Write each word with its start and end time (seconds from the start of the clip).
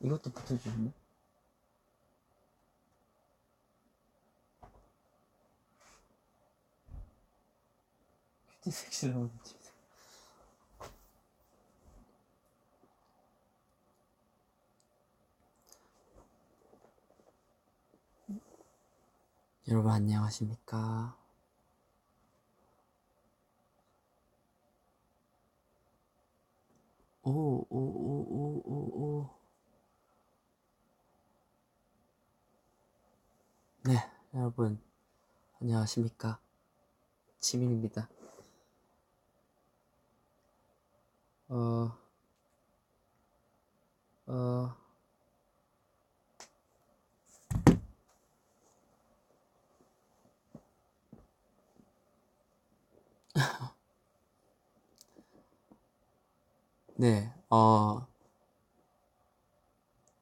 이것도 0.00 0.30
붙여주셨네. 0.30 0.92
큐티 8.62 8.70
섹시라고 8.70 9.28
붙이세요. 9.30 9.66
여러분 19.68 19.90
안녕하십니까? 19.90 21.16
오, 27.24 27.30
오, 27.30 27.66
오, 27.70 28.26
오, 28.30 28.62
오, 28.64 29.20
오. 29.20 29.35
네, 33.86 33.94
여러분 34.34 34.78
안녕하십니까? 35.60 36.40
지민입니다. 37.40 38.08
어, 41.48 41.90
어, 44.26 44.68
네, 56.96 57.32
어, 57.50 58.06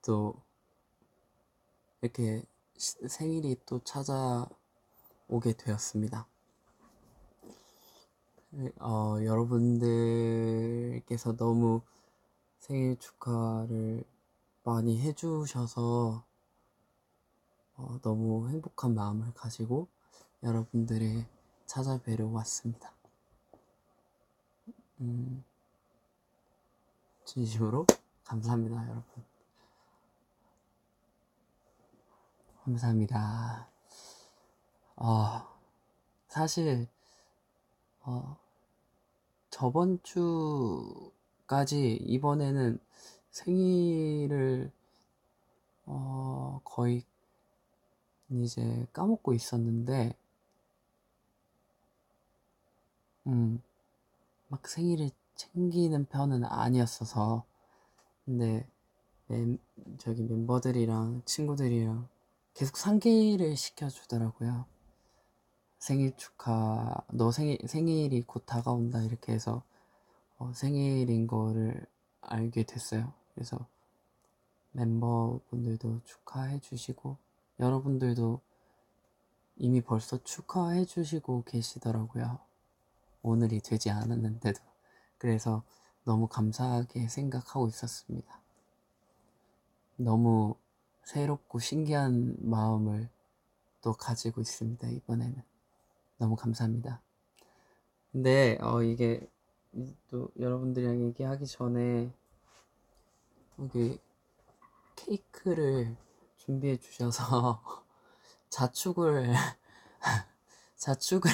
또, 0.02 0.44
이렇게 2.02 2.40
시- 2.40 2.53
생일이 3.08 3.56
또 3.64 3.80
찾아오게 3.82 5.54
되었습니다. 5.56 6.26
어, 8.80 9.16
여러분들께서 9.24 9.86
너무 11.36 11.80
생일 12.60 12.96
축하를 12.98 14.04
많이 14.62 15.00
해주셔서 15.00 16.24
어, 17.76 17.98
너무 18.02 18.48
행복한 18.48 18.94
마음을 18.94 19.34
가지고 19.34 19.88
여러분들을 20.42 21.26
찾아뵈러 21.66 22.28
왔습니다. 22.28 22.92
음, 25.00 25.42
진심으로 27.24 27.86
감사합니다, 28.24 28.84
여러분. 28.84 29.33
감사합니다. 32.64 33.68
어, 34.96 35.42
사실, 36.28 36.88
어, 38.00 38.38
저번 39.50 40.00
주까지 40.02 41.96
이번에는 42.06 42.78
생일을, 43.30 44.72
어, 45.84 46.62
거의 46.64 47.04
이제 48.30 48.86
까먹고 48.94 49.34
있었는데, 49.34 50.16
음, 53.26 53.62
막 54.48 54.66
생일을 54.66 55.10
챙기는 55.34 56.06
편은 56.06 56.44
아니었어서, 56.46 57.44
근데, 58.24 58.66
멤, 59.26 59.58
저기 59.98 60.22
멤버들이랑 60.22 61.22
친구들이랑 61.26 62.13
계속 62.54 62.76
상기를 62.76 63.56
시켜주더라고요. 63.56 64.64
생일 65.78 66.16
축하, 66.16 66.94
너 67.12 67.30
생일, 67.32 67.58
생일이 67.66 68.22
곧 68.22 68.46
다가온다, 68.46 69.02
이렇게 69.02 69.32
해서, 69.32 69.64
어, 70.38 70.52
생일인 70.54 71.26
거를 71.26 71.84
알게 72.20 72.62
됐어요. 72.62 73.12
그래서 73.34 73.66
멤버분들도 74.72 76.02
축하해 76.04 76.60
주시고, 76.60 77.18
여러분들도 77.58 78.40
이미 79.56 79.80
벌써 79.80 80.22
축하해 80.22 80.84
주시고 80.84 81.44
계시더라고요. 81.44 82.38
오늘이 83.22 83.60
되지 83.60 83.90
않았는데도. 83.90 84.60
그래서 85.18 85.64
너무 86.04 86.28
감사하게 86.28 87.08
생각하고 87.08 87.68
있었습니다. 87.68 88.40
너무 89.96 90.56
새롭고 91.04 91.58
신기한 91.58 92.36
마음을 92.40 93.08
또 93.82 93.92
가지고 93.92 94.40
있습니다, 94.40 94.88
이번에는. 94.88 95.42
너무 96.16 96.36
감사합니다. 96.36 97.02
근데, 98.10 98.58
어, 98.62 98.82
이게, 98.82 99.28
또 100.08 100.30
여러분들이랑 100.38 101.00
얘기하기 101.02 101.46
전에, 101.46 102.10
여기 103.58 103.98
케이크를 104.96 105.94
준비해 106.38 106.78
주셔서 106.78 107.62
자축을, 108.48 109.32
자축을, 110.76 111.30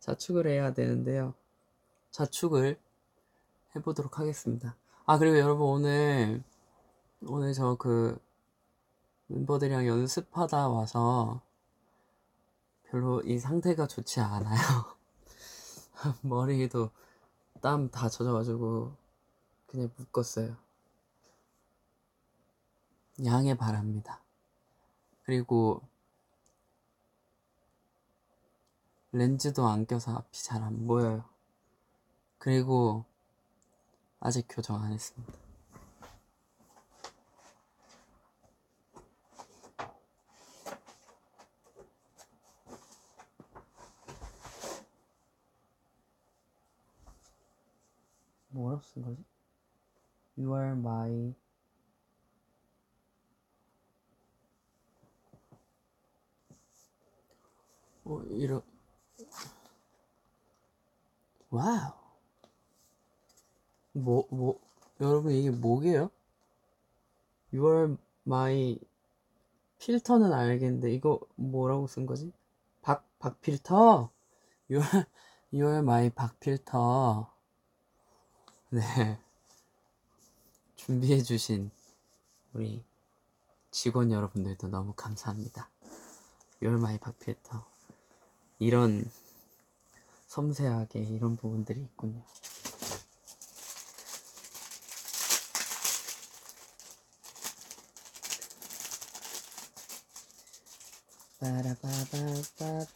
자축을 0.00 0.46
해야 0.48 0.74
되는데요. 0.74 1.34
자축을 2.10 2.78
해보도록 3.76 4.18
하겠습니다. 4.18 4.76
아, 5.06 5.18
그리고 5.18 5.38
여러분 5.38 5.66
오늘, 5.68 6.42
오늘 7.26 7.52
저 7.52 7.76
그, 7.76 8.18
멤버들이랑 9.28 9.86
연습하다 9.86 10.68
와서 10.68 11.42
별로 12.84 13.20
이 13.22 13.38
상태가 13.38 13.86
좋지 13.86 14.20
않아요. 14.20 14.58
머리도 16.22 16.90
땀 17.60 17.90
다 17.90 18.08
젖어가지고 18.08 18.94
그냥 19.66 19.90
묶었어요. 19.96 20.56
양해 23.24 23.56
바랍니다. 23.56 24.20
그리고 25.24 25.82
렌즈도 29.12 29.66
안 29.68 29.86
껴서 29.86 30.14
앞이 30.16 30.42
잘 30.42 30.62
안 30.62 30.86
보여요. 30.86 31.24
그리고 32.38 33.04
아직 34.20 34.46
교정 34.48 34.82
안 34.82 34.92
했습니다. 34.92 35.43
뭐라고 48.54 48.82
쓴 48.82 49.02
거지? 49.02 49.24
You 50.38 50.54
are 50.54 50.72
my 50.72 51.34
어, 58.04 58.20
이러 58.30 58.62
wow 61.50 61.92
뭐, 63.92 64.26
뭐, 64.30 64.60
여러분 65.00 65.32
이게 65.32 65.50
뭐게요? 65.50 66.10
You 67.52 67.66
are 67.66 67.96
my 68.26 68.78
filter는 69.78 70.32
알겠는데 70.32 70.92
이거 70.92 71.20
뭐라고 71.36 71.86
쓴 71.86 72.06
거지? 72.06 72.32
박, 72.82 73.06
박 73.18 73.40
필터? 73.40 74.10
You 74.70 74.82
are, 74.82 75.06
you 75.52 75.66
are 75.66 75.78
my 75.78 76.10
박 76.10 76.38
필터 76.40 77.33
네. 78.74 78.82
준비해주신 80.74 81.70
우리 82.54 82.84
직원 83.70 84.10
여러분들도 84.10 84.66
너무 84.66 84.94
감사합니다. 84.94 85.70
열마이 86.60 86.98
박필터. 86.98 87.64
이런 88.58 89.08
섬세하게 90.26 91.04
이런 91.04 91.36
부분들이 91.36 91.82
있군요. 91.82 92.20
빠라바바바바바 101.38 102.86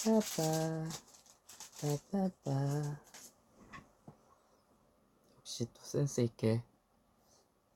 빠바바 1.81 3.08
역시 5.61 5.67
또 5.75 5.81
센스 5.83 6.21
있게 6.21 6.63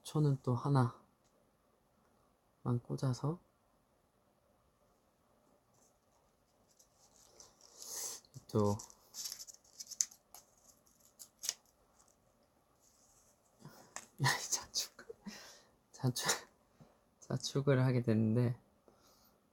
초는 0.04 0.38
또 0.44 0.54
하나만 0.54 0.92
꽂아서 2.82 3.38
또 8.48 8.76
자축 14.50 14.92
자축 15.92 16.28
자축을 17.20 17.84
하게 17.84 18.02
됐는데 18.02 18.56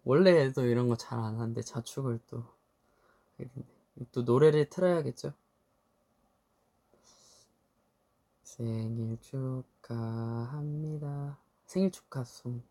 원래도 0.04 0.66
이런 0.66 0.90
거 0.90 0.96
잘 0.98 1.20
안 1.20 1.40
하는데 1.40 1.62
자축을 1.62 2.20
또. 2.28 2.44
또 4.12 4.24
노래를 4.24 4.70
틀어야겠죠? 4.70 5.34
생일 8.60 9.18
축하합니다. 9.88 11.38
생일 11.66 11.92
축하송. 11.92 12.62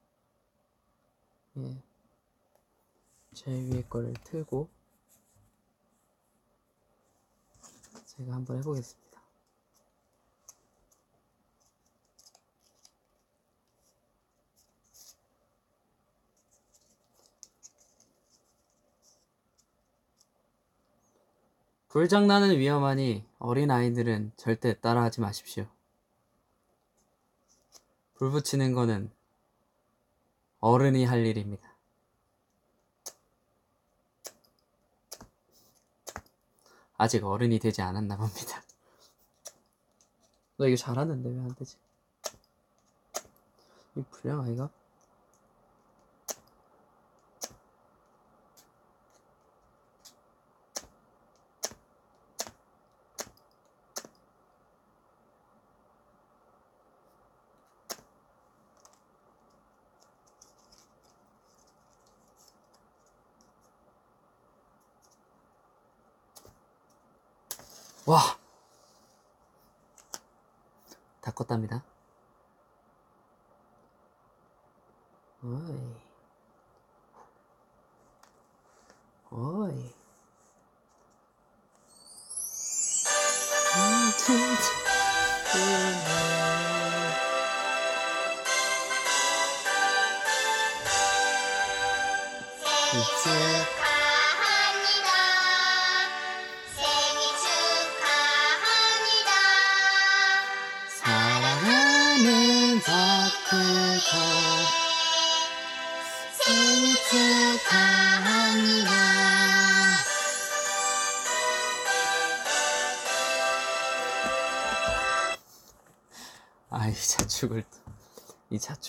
예. 1.57 1.83
제일 3.33 3.73
위에 3.73 3.83
거를 3.85 4.13
틀고 4.23 4.69
제가 8.05 8.35
한번 8.35 8.59
해보겠습니다. 8.59 9.09
불장난은 21.89 22.59
위험하니 22.59 23.25
어린 23.39 23.71
아이들은 23.71 24.33
절대 24.37 24.79
따라하지 24.79 25.23
마십시오. 25.23 25.67
불 28.19 28.33
붙이는 28.33 28.73
거는 28.75 29.13
어른이 30.59 31.05
할 31.05 31.25
일입니다. 31.25 31.77
아직 36.97 37.25
어른이 37.25 37.61
되지 37.61 37.81
않았나 37.81 38.17
봅니다. 38.17 38.61
나 40.57 40.67
이거 40.67 40.77
잘하는데 40.77 41.29
왜 41.31 41.39
안 41.39 41.55
되지? 41.55 41.77
이 43.95 44.03
불량 44.11 44.43
아이가? 44.43 44.69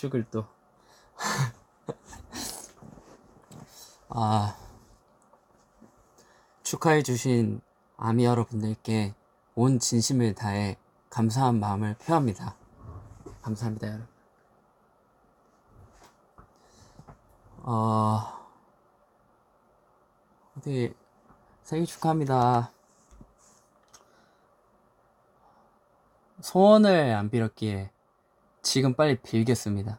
자축을 0.00 0.24
또 0.30 0.46
아, 4.08 4.56
축하해 6.62 7.02
주신 7.02 7.60
아미 7.98 8.24
여러분들께 8.24 9.14
온 9.54 9.78
진심을 9.78 10.34
다해 10.34 10.78
감사한 11.10 11.60
마음을 11.60 11.96
표합니다. 11.98 12.56
감사합니다, 13.42 13.88
여러분. 13.88 14.08
어, 17.58 18.22
어디 20.56 20.94
생일 21.62 21.84
축하합니다. 21.84 22.72
소원을 26.40 27.14
안 27.14 27.28
빌었기에 27.28 27.90
지금 28.62 28.94
빨리 28.94 29.16
빌겠습니다. 29.20 29.98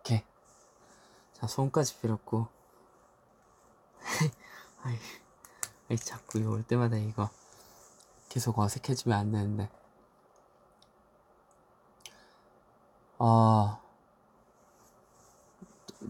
오케이. 0.00 0.22
자, 1.34 1.46
소원까지 1.46 2.00
빌었고. 2.00 2.48
아이, 4.82 4.96
아이, 5.90 5.96
자꾸 5.98 6.38
올 6.40 6.62
때마다 6.62 6.96
이거 6.96 7.28
계속 8.28 8.58
어색해지면 8.58 9.18
안 9.18 9.32
되는데. 9.32 9.68
어, 13.18 13.78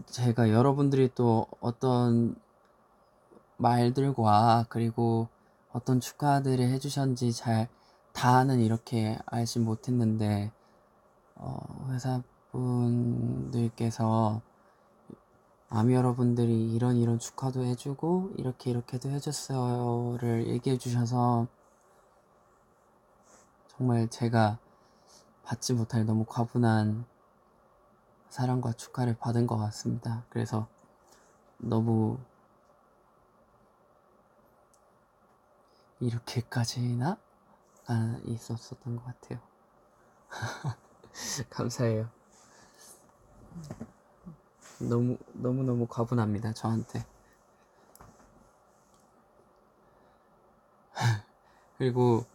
제가 0.05 0.49
여러분들이 0.51 1.09
또 1.15 1.47
어떤 1.59 2.35
말들과 3.57 4.65
그리고 4.69 5.27
어떤 5.71 5.99
축하들을 5.99 6.63
해주셨는지 6.69 7.33
잘 7.33 7.67
다는 8.13 8.59
이렇게 8.59 9.17
알지 9.25 9.59
못했는데 9.59 10.51
어, 11.35 11.87
회사분들께서 12.53 14.41
아미 15.69 15.93
여러분들이 15.93 16.73
이런 16.73 16.97
이런 16.97 17.19
축하도 17.19 17.63
해주고 17.63 18.31
이렇게 18.37 18.71
이렇게도 18.71 19.09
해줬어요를 19.09 20.47
얘기해 20.47 20.77
주셔서 20.77 21.47
정말 23.67 24.07
제가 24.09 24.57
받지 25.43 25.73
못할 25.73 26.05
너무 26.05 26.25
과분한 26.25 27.05
사랑과 28.29 28.73
축하를 28.73 29.17
받은 29.17 29.47
것 29.47 29.57
같습니다. 29.57 30.23
그래서 30.29 30.67
너무 31.57 32.19
이렇게까지나 35.99 37.17
아, 37.87 38.19
있었었던 38.23 38.95
것 38.95 39.05
같아요. 39.05 39.39
감사해요. 41.49 42.09
너무 44.79 45.17
너무 45.33 45.63
너무 45.63 45.87
과분합니다 45.87 46.53
저한테. 46.53 47.05
그리고 51.77 52.25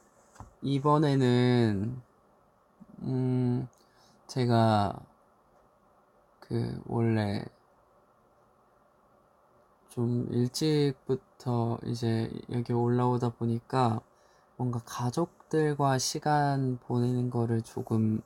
이번에는 0.61 2.03
음 3.03 3.69
제가 4.27 4.99
그 6.49 6.83
원래 6.87 7.45
좀 9.89 10.27
일찍부터 10.31 11.79
이제 11.85 12.31
여기 12.51 12.73
올라오다 12.73 13.31
보니까 13.31 14.01
뭔가 14.57 14.81
가족들과 14.85 15.99
시간 15.99 16.79
보내는 16.81 17.31
거를 17.31 17.63
조금 17.63 18.21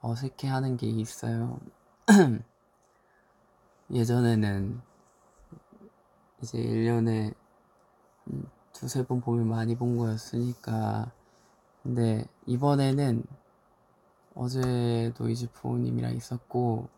어색해 0.00 0.48
하는 0.48 0.76
게 0.76 0.86
있어요. 0.86 1.60
예전에는 3.92 4.80
이제 6.42 6.58
1년에 6.58 7.34
두세 8.72 9.04
번 9.06 9.20
보면 9.20 9.48
많이 9.48 9.76
본 9.76 9.96
거였으니까. 9.96 11.12
근데 11.82 12.24
이번에는 12.46 13.22
어제도 14.34 15.28
이제 15.28 15.46
부모님이랑 15.48 16.14
있었고, 16.16 16.88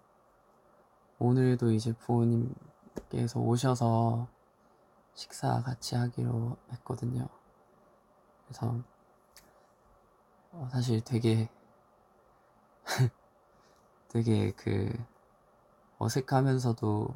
오늘도 1.23 1.73
이제 1.73 1.93
부모님께서 1.93 3.41
오셔서 3.41 4.29
식사 5.15 5.63
같이 5.63 5.95
하기로 5.95 6.57
했거든요. 6.73 7.29
그래서 8.47 8.83
어, 10.53 10.69
사실 10.71 11.01
되게 11.03 11.49
되게 14.09 14.53
그 14.53 14.93
어색하면서도 15.99 17.15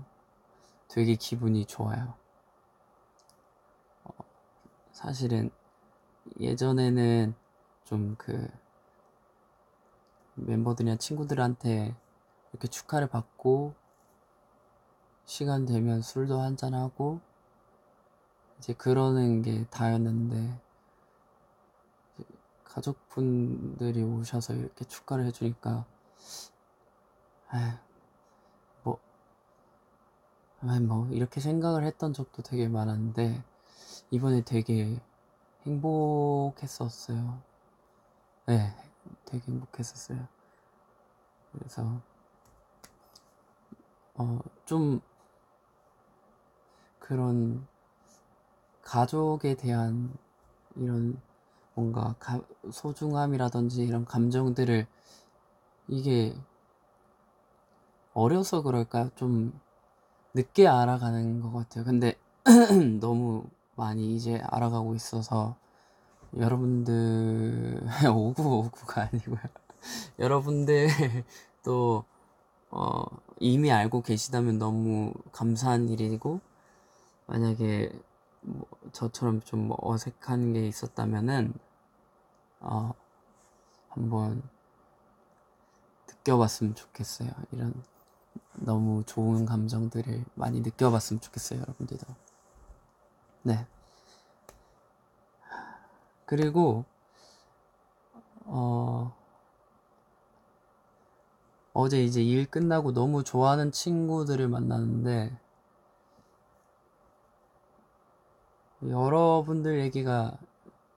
되게 0.89 1.17
기분이 1.17 1.67
좋아요. 1.67 2.15
어, 4.05 4.13
사실은 4.93 5.51
예전에는 6.39 7.35
좀 7.85 8.17
그 8.17 8.49
멤버들이나 10.37 10.97
친구들한테 10.97 11.95
이렇게 12.53 12.69
축하를 12.69 13.09
받고 13.09 13.75
시간 15.27 15.67
되면 15.67 16.03
술도 16.03 16.41
한잔하고 16.41 17.21
이제 18.59 18.73
그러는 18.73 19.43
게 19.43 19.67
다였는데 19.67 20.61
가족분들이 22.65 24.03
오셔서 24.03 24.55
이렇게 24.55 24.85
축하를 24.85 25.27
해주니까 25.27 25.85
아, 27.49 27.81
뭐, 28.85 28.99
아, 30.61 30.79
뭐 30.81 31.09
이렇게 31.11 31.41
생각을 31.41 31.85
했던 31.85 32.13
적도 32.13 32.43
되게 32.43 32.69
많았는데 32.69 33.43
이번에 34.11 34.43
되게 34.43 35.01
행복했었어요. 35.65 37.43
네, 38.47 38.75
되게 39.25 39.43
행복했었어요. 39.51 40.29
그래서 41.53 42.01
어, 44.15 44.39
좀 44.65 45.01
그런 47.07 47.65
가족에 48.83 49.55
대한 49.55 50.13
이런 50.75 51.21
뭔가 51.75 52.17
가- 52.19 52.43
소중함이라든지 52.73 53.85
이런 53.85 54.05
감정들을 54.05 54.87
이게 55.87 56.35
어려서 58.13 58.63
그럴까요? 58.63 59.11
좀 59.15 59.53
늦게 60.35 60.67
알아가는 60.67 61.41
것 61.43 61.53
같아요. 61.53 61.85
근데 61.85 62.15
너무 63.01 63.45
많이 63.77 64.17
이제 64.17 64.41
알아가고 64.45 64.97
있어서 64.97 65.57
여러분들 66.37 67.83
오구 68.15 68.43
오구가 68.67 69.11
아니고요. 69.13 69.39
여러분들 70.19 70.89
또 71.65 72.05
어, 72.71 73.05
이미 73.41 73.73
알고 73.73 74.03
계시다면 74.03 74.59
너무 74.59 75.13
감사한 75.33 75.89
일이고 75.89 76.41
만약에 77.27 77.93
뭐 78.41 78.67
저처럼 78.93 79.41
좀 79.43 79.71
어색한 79.77 80.53
게 80.53 80.67
있었다면은 80.67 81.55
어, 82.61 82.93
한번 83.89 84.43
느껴봤으면 86.09 86.75
좋겠어요. 86.75 87.31
이런 87.53 87.75
너무 88.55 89.05
좋은 89.05 89.45
감정들을 89.45 90.25
많이 90.35 90.61
느껴봤으면 90.61 91.21
좋겠어요, 91.21 91.61
여러분들도. 91.61 92.07
네. 93.43 93.67
그리고 96.25 96.85
어 98.45 99.15
어제 101.73 102.03
이제 102.03 102.23
일 102.23 102.51
끝나고 102.51 102.93
너무 102.93 103.23
좋아하는 103.23 103.71
친구들을 103.71 104.49
만났는데 104.49 105.39
여러분들 108.83 109.81
얘기가 109.81 110.39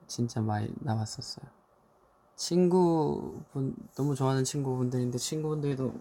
진짜 0.08 0.42
많이 0.42 0.74
나왔었어요. 0.82 1.46
친구분 2.36 3.76
너무 3.96 4.16
좋아하는 4.16 4.44
친구분들인데 4.44 5.18
친구분들도 5.18 5.94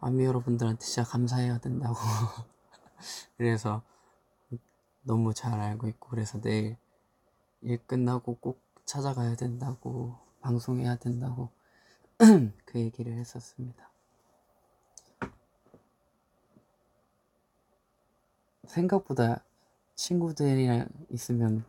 아미 0.00 0.24
여러분들한테 0.24 0.84
진짜 0.84 1.02
감사해야 1.02 1.58
된다고 1.58 1.96
그래서 3.38 3.82
너무 5.02 5.32
잘 5.32 5.58
알고 5.58 5.88
있고 5.88 6.10
그래서 6.10 6.40
내일 6.40 6.76
일 7.62 7.78
끝나고 7.86 8.36
꼭 8.36 8.60
찾아가야 8.84 9.36
된다고 9.36 10.18
방송해야 10.42 10.96
된다고 10.96 11.50
그 12.66 12.78
얘기를 12.78 13.14
했었습니다. 13.14 13.93
생각보다 18.66 19.44
친구들이랑 19.94 20.88
있으면 21.10 21.64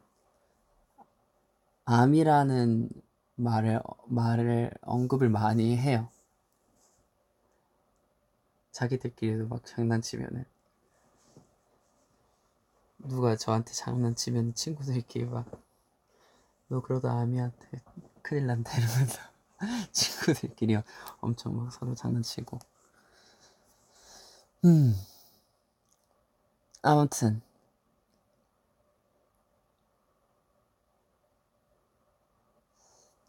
암이라는 1.86 2.90
말을 3.36 3.82
말을 4.08 4.72
언급을 4.82 5.30
많이 5.30 5.78
해요. 5.78 6.10
자기들끼리도 8.72 9.48
막 9.48 9.66
장난치면은. 9.66 10.46
누가 13.00 13.36
저한테 13.36 13.74
장난치면 13.74 14.56
친구들끼리 14.56 15.26
막 15.26 15.66
너 16.68 16.82
그러다 16.82 17.12
아미한테 17.20 17.82
큰일 18.22 18.48
난다. 18.48 18.72
이러면서 18.76 19.20
친구들끼리 19.92 20.78
엄청 21.22 21.56
막 21.58 21.72
서로 21.72 21.94
장난치고. 21.94 22.60
음 24.66 24.96
아무튼. 26.86 27.42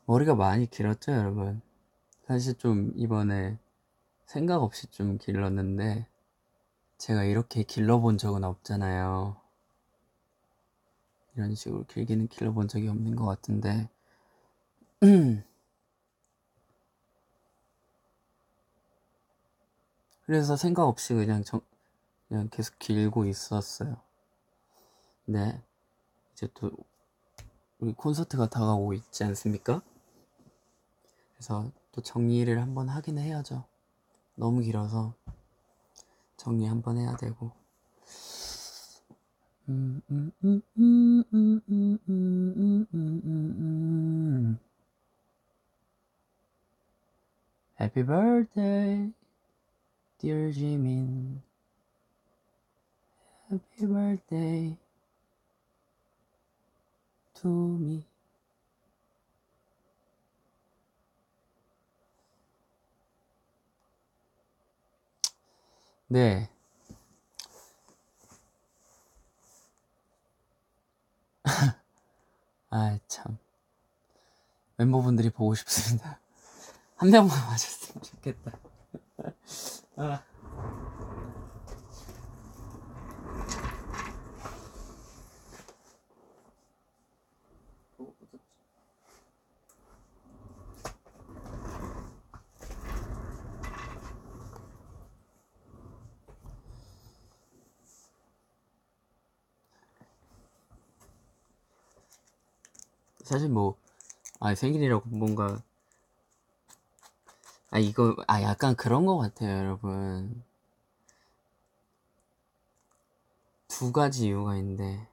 머리가 0.04 0.34
많이 0.34 0.70
길었죠 0.70 1.12
여러분? 1.12 1.62
사실 2.26 2.54
좀 2.58 2.92
이번에 2.96 3.58
생각 4.26 4.62
없이 4.62 4.86
좀 4.88 5.16
길렀는데 5.16 6.06
제가 6.98 7.25
이렇게 7.25 7.62
길러본 7.62 8.18
적은 8.18 8.44
없잖아요. 8.44 9.40
이런 11.34 11.54
식으로 11.54 11.84
길게는 11.84 12.28
길러본 12.28 12.68
적이 12.68 12.88
없는 12.88 13.16
것 13.16 13.25
같은데. 13.25 13.88
그래서 20.26 20.56
생각 20.56 20.86
없이 20.86 21.14
그냥 21.14 21.42
정, 21.42 21.62
그냥 22.28 22.49
계속 22.50 22.78
길고 22.78 23.25
있었어요. 23.26 24.00
네. 25.26 25.62
이제 26.33 26.49
또 26.54 26.71
우리 27.78 27.92
콘서트가 27.92 28.49
다가오고 28.49 28.95
있지 28.95 29.25
않습니까? 29.25 29.83
그래서 31.35 31.71
또 31.92 32.00
정리를 32.00 32.61
한번 32.61 32.88
하긴 32.88 33.18
해야죠. 33.18 33.64
너무 34.35 34.62
길어서 34.62 35.14
정리 36.37 36.66
한번 36.66 36.99
해야 36.99 37.16
되고. 37.16 37.52
음, 39.68 40.00
음, 40.11 40.33
음, 40.45 40.62
음, 40.78 41.25
음, 41.35 41.61
음, 41.68 41.99
음, 42.09 42.54
음, 42.59 42.87
음, 42.95 43.21
음. 43.25 44.59
Happy 47.78 48.02
birthday, 48.02 49.12
dear 50.18 50.50
Jimin. 50.50 51.42
Happy 53.48 53.86
birthday 53.86 54.76
to 57.34 57.48
me. 57.48 58.04
네. 66.08 66.48
아, 72.70 72.98
참. 73.06 73.38
멤버분들이 74.76 75.30
보고 75.30 75.54
싶습니다. 75.54 76.18
한 76.96 77.10
명만 77.10 77.38
와줬으면 77.48 78.02
좋겠다. 78.02 78.58
아. 79.98 80.22
사실 103.26 103.49
뭐, 103.49 103.76
아, 104.38 104.54
생일이라고 104.54 105.09
뭔가, 105.09 105.61
아, 107.71 107.78
이거, 107.78 108.14
아, 108.28 108.40
약간 108.40 108.76
그런 108.76 109.04
거 109.04 109.16
같아요, 109.18 109.59
여러분. 109.59 110.45
두 113.66 113.90
가지 113.90 114.26
이유가 114.26 114.56
있는데, 114.59 115.09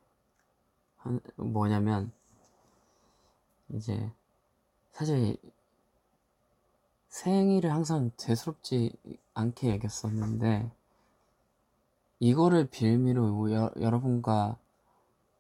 한, 0.98 1.20
뭐냐면, 1.38 2.12
이제, 3.70 4.12
사실, 4.92 5.36
생일을 7.10 7.72
항상 7.72 8.12
대수롭지 8.18 8.92
않게 9.34 9.72
여겼었는데 9.72 10.72
이거를 12.20 12.68
빌미로 12.70 13.52
여, 13.54 13.72
여러분과 13.80 14.58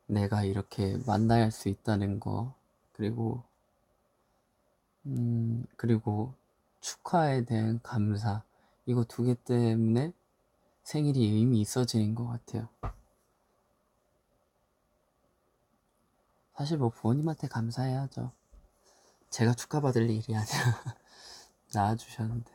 내가 0.05 0.43
이렇게 0.43 0.97
만나야 1.07 1.45
할수 1.45 1.69
있다는 1.69 2.19
거 2.19 2.53
그리고 2.93 3.43
음 5.05 5.65
그리고 5.77 6.33
축하에 6.81 7.45
대한 7.45 7.79
감사 7.83 8.43
이거 8.85 9.03
두 9.05 9.23
개 9.25 9.35
때문에 9.45 10.11
생일이 10.83 11.25
의미 11.25 11.61
있어지는 11.61 12.15
것 12.15 12.27
같아요. 12.27 12.69
사실 16.55 16.77
뭐 16.77 16.89
부모님한테 16.89 17.47
감사해야죠. 17.47 18.31
제가 19.29 19.53
축하받을 19.55 20.09
일이 20.09 20.35
아니라 20.35 20.43
낳아주셨는데. 21.73 22.51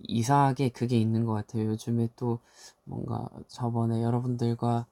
이- 0.00 0.18
이상하게 0.18 0.70
그게 0.70 0.98
있는 0.98 1.24
것 1.24 1.32
같아요. 1.34 1.66
요즘에 1.66 2.08
또 2.16 2.40
뭔가 2.84 3.28
저번에 3.48 4.02
여러분들과 4.02 4.86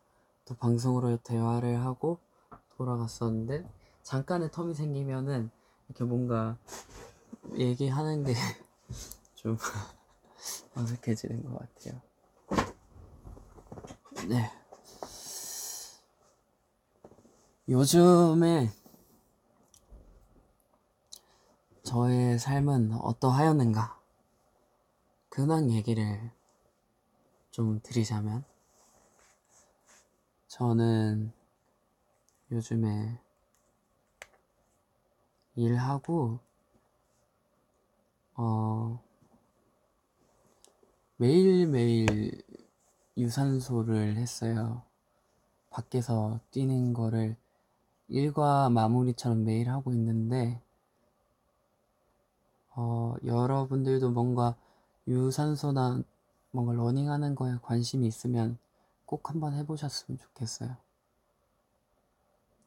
또 0.45 0.55
방송으로 0.55 1.17
대화를 1.19 1.81
하고 1.81 2.19
돌아갔었는데 2.77 3.65
잠깐의 4.03 4.51
텀이 4.51 4.75
생기면은 4.75 5.51
이렇게 5.89 6.05
뭔가 6.05 6.57
얘기하는 7.55 8.25
게 8.25 8.35
좀 9.35 9.57
어색해지는 10.77 11.45
것 11.45 11.59
같아요. 11.59 12.01
네. 14.29 14.51
요즘에 17.69 18.71
저의 21.83 22.39
삶은 22.39 22.93
어떠하였는가? 22.93 23.96
근황 25.37 25.71
얘기를 25.71 26.31
좀 27.51 27.79
드리자면, 27.83 28.43
저는 30.47 31.31
요즘에 32.51 33.21
일하고, 35.55 36.41
어, 38.33 38.99
매일매일 41.19 42.43
유산소를 43.19 44.17
했어요. 44.17 44.85
밖에서 45.69 46.41
뛰는 46.51 46.95
거를 46.95 47.37
일과 48.09 48.71
마무리처럼 48.71 49.45
매일 49.45 49.69
하고 49.69 49.93
있는데, 49.93 50.63
어, 52.75 53.15
여러분들도 53.23 54.13
뭔가 54.13 54.57
유산소나 55.09 56.03
뭔가 56.51 56.73
러닝하는 56.75 57.35
거에 57.35 57.57
관심이 57.63 58.07
있으면 58.07 58.59
꼭 59.07 59.31
한번 59.31 59.55
해보셨으면 59.55 60.19
좋겠어요. 60.19 60.77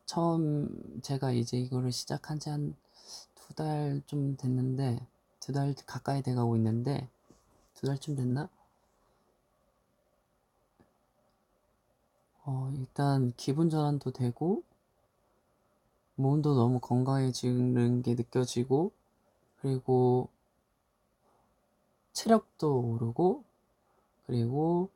처음 0.05 0.99
제가 1.01 1.31
이제 1.31 1.57
이거를 1.57 1.93
시작한 1.93 2.37
지 2.37 2.49
한 2.49 2.75
두 3.35 3.53
달 3.55 4.01
좀 4.07 4.37
됐는데, 4.37 5.05
두 5.39 5.53
달 5.53 5.75
가까이 5.85 6.21
돼가고 6.23 6.55
있는데, 6.57 7.09
두 7.75 7.87
달쯤 7.87 8.15
됐나? 8.15 8.49
어, 12.43 12.69
일단 12.75 13.31
기분 13.37 13.69
전환도 13.69 14.11
되고, 14.11 14.63
몸도 16.17 16.53
너무 16.53 16.79
건강해지는 16.79 18.03
게 18.03 18.13
느껴지고, 18.13 18.91
그리고 19.61 20.29
체력도 22.19 22.81
오르고, 22.81 23.45
그리고 24.25 24.89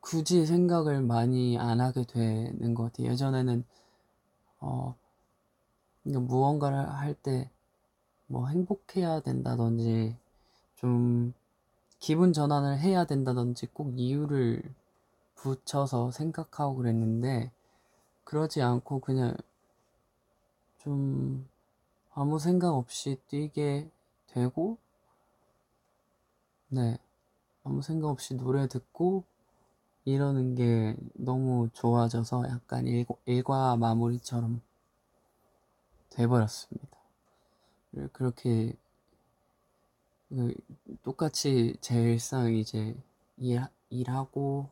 굳이 0.00 0.46
생각을 0.46 1.02
많이 1.02 1.58
안 1.58 1.82
하게 1.82 2.04
되는 2.04 2.72
것 2.74 2.84
같아요. 2.84 3.08
예전에는, 3.08 3.62
어, 4.60 4.96
무언가를 6.04 6.88
할 6.90 7.14
때 7.14 7.50
뭐 8.28 8.48
행복해야 8.48 9.20
된다든지, 9.20 10.16
좀 10.76 11.34
기분 12.00 12.32
전환을 12.32 12.78
해야 12.78 13.04
된다든지 13.06 13.68
꼭 13.74 13.98
이유를 13.98 14.62
붙여서 15.36 16.12
생각하고 16.12 16.76
그랬는데, 16.76 17.52
그러지 18.24 18.62
않고 18.62 19.00
그냥 19.00 19.36
좀 20.78 21.46
아무 22.18 22.38
생각 22.38 22.74
없이 22.74 23.20
뛰게 23.28 23.90
되고, 24.28 24.78
네, 26.68 26.96
아무 27.62 27.82
생각 27.82 28.08
없이 28.08 28.34
노래 28.34 28.66
듣고 28.68 29.24
이러는 30.06 30.54
게 30.54 30.96
너무 31.12 31.68
좋아져서 31.74 32.48
약간 32.48 32.86
일, 32.86 33.04
일과 33.26 33.76
마무리처럼 33.76 34.62
돼버렸습니다. 36.08 36.96
그렇게 38.14 38.72
그 40.30 40.54
똑같이 41.02 41.76
제 41.82 41.96
일상 42.00 42.54
이제 42.54 42.96
일, 43.36 43.60
일하고 43.90 44.70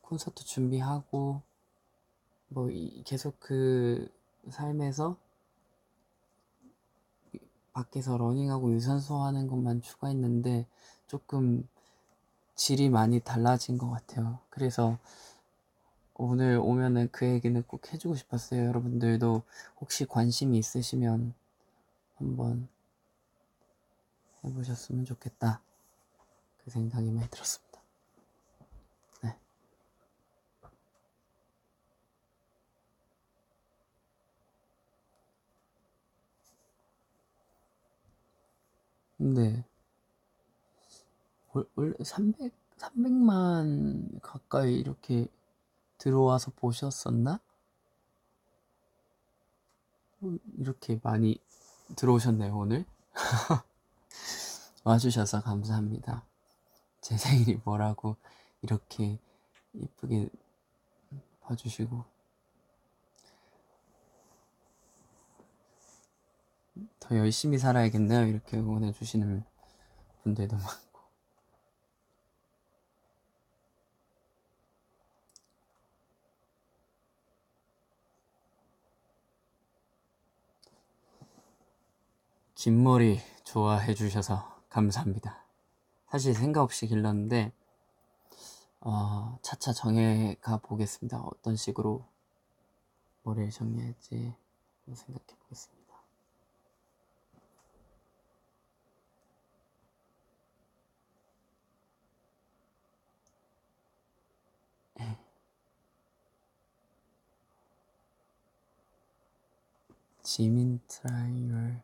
콘서트 0.00 0.42
준비하고 0.42 1.42
뭐 2.48 2.70
이- 2.70 3.02
계속 3.04 3.38
그 3.40 4.08
삶에서 4.48 5.18
밖에서 7.76 8.16
러닝하고 8.16 8.72
유산소 8.72 9.16
하는 9.16 9.46
것만 9.46 9.82
추가했는데 9.82 10.66
조금 11.06 11.68
질이 12.54 12.88
많이 12.88 13.20
달라진 13.20 13.76
것 13.76 13.90
같아요. 13.90 14.38
그래서 14.48 14.98
오늘 16.14 16.58
오면은 16.58 17.10
그 17.12 17.26
얘기는 17.26 17.62
꼭 17.64 17.92
해주고 17.92 18.16
싶었어요. 18.16 18.64
여러분들도 18.64 19.42
혹시 19.78 20.06
관심이 20.06 20.56
있으시면 20.56 21.34
한번 22.14 22.66
해보셨으면 24.42 25.04
좋겠다. 25.04 25.60
그 26.64 26.70
생각이 26.70 27.10
많이 27.10 27.28
들었습니다. 27.28 27.65
근데 39.18 39.64
월- 41.52 41.68
원래 41.74 41.94
300, 42.04 42.52
300만 42.76 44.20
가까이 44.22 44.74
이렇게 44.74 45.26
들어와서 45.98 46.52
보셨었나? 46.56 47.40
어, 50.20 50.36
이렇게 50.58 50.98
많이 51.02 51.38
들어오셨네요, 51.96 52.56
오늘. 52.56 52.84
와주셔서 54.84 55.42
감사합니다. 55.42 56.24
제 57.00 57.16
생일이 57.16 57.60
뭐라고 57.64 58.16
이렇게 58.62 59.18
이쁘게 59.74 60.28
봐주시고. 61.42 62.15
더 67.00 67.16
열심히 67.16 67.58
살아야겠네요. 67.58 68.26
이렇게 68.26 68.56
응원해 68.56 68.92
주시는 68.92 69.44
분들도 70.22 70.56
많고. 70.56 71.00
긴 82.54 82.82
머리 82.82 83.20
좋아해 83.44 83.94
주셔서 83.94 84.60
감사합니다. 84.68 85.44
사실 86.10 86.34
생각 86.34 86.62
없이 86.62 86.86
길렀는데, 86.86 87.52
어, 88.80 89.38
차차 89.42 89.72
정해가 89.72 90.58
보겠습니다. 90.58 91.20
어떤 91.20 91.56
식으로 91.56 92.04
머리를 93.22 93.50
정리할지 93.50 94.34
생각해 94.94 95.38
보겠습니다. 95.40 95.75
지민 110.26 110.80
트라이얼 110.88 111.80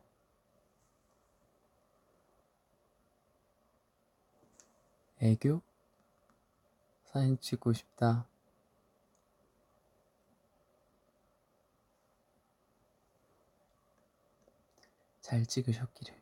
애교? 5.21 5.61
사진 7.05 7.39
찍고 7.39 7.71
싶다. 7.71 8.27
잘 15.21 15.45
찍으셨기를. 15.45 16.13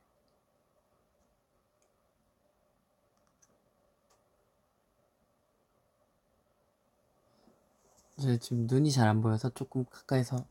저 8.22 8.38
지금 8.38 8.68
눈이 8.68 8.92
잘 8.92 9.08
안 9.08 9.22
보여서 9.24 9.50
조금 9.50 9.86
가까이서 9.86 10.46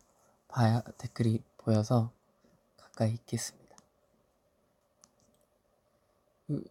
봐야 0.49 0.81
댓글이 0.99 1.45
보여서 1.61 2.11
가까이 2.79 3.13
있겠습니다. 3.13 3.77
음. 6.51 6.65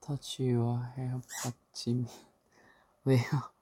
Touch 0.00 0.42
your 0.42 0.84
hair, 0.96 1.20
박지민. 1.42 2.08
왜요? 3.04 3.52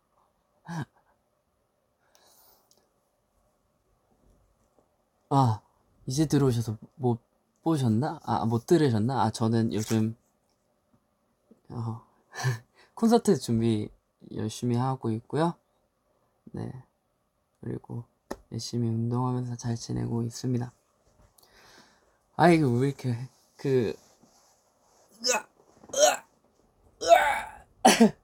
아, 5.30 5.60
이제 6.06 6.26
들어오셔서 6.26 6.78
못 6.94 7.20
보셨나? 7.62 8.18
아, 8.22 8.46
못 8.46 8.66
들으셨나? 8.66 9.22
아, 9.22 9.30
저는 9.30 9.74
요즘, 9.74 10.16
어, 11.68 12.02
콘서트 12.94 13.36
준비 13.36 13.90
열심히 14.34 14.76
하고 14.76 15.10
있고요. 15.10 15.54
네. 16.52 16.72
그리고 17.60 18.04
열심히 18.52 18.88
운동하면서 18.88 19.56
잘 19.56 19.76
지내고 19.76 20.22
있습니다. 20.22 20.72
아, 22.36 22.48
이거 22.50 22.68
왜 22.70 22.88
이렇게, 22.88 23.14
그, 23.56 23.94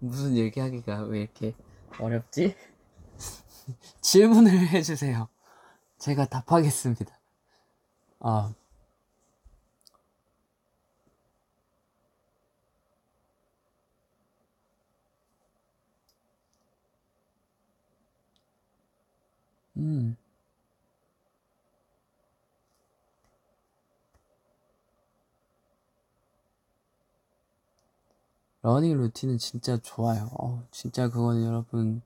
무슨 0.00 0.36
얘기하기가 0.36 1.02
왜 1.04 1.20
이렇게 1.22 1.54
어렵지? 2.00 2.56
질문을 4.00 4.68
해주세요. 4.68 5.28
제가 5.98 6.26
답하겠습니다. 6.26 7.18
아, 8.20 8.52
음, 19.76 20.16
러닝 28.62 28.96
루틴은 28.96 29.38
진짜 29.38 29.78
좋아요. 29.78 30.30
어, 30.38 30.64
진짜 30.70 31.08
그거는 31.08 31.44
여러분 31.44 32.02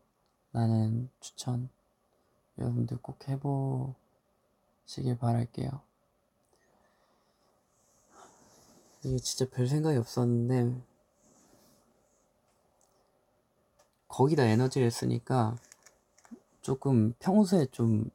나는 0.53 1.11
추천 1.21 1.69
여러분들 2.59 2.99
꼭 2.99 3.19
해보시길 3.29 5.19
바랄게요. 5.19 5.81
이게 9.05 9.17
진짜 9.19 9.51
별 9.51 9.67
생각이 9.67 9.99
없었는데 9.99 10.81
거기다 14.09 14.45
에너지를 14.45 14.91
쓰니까 14.91 15.57
조금 16.61 17.15
평소에 17.19 17.67
좀 17.67 18.11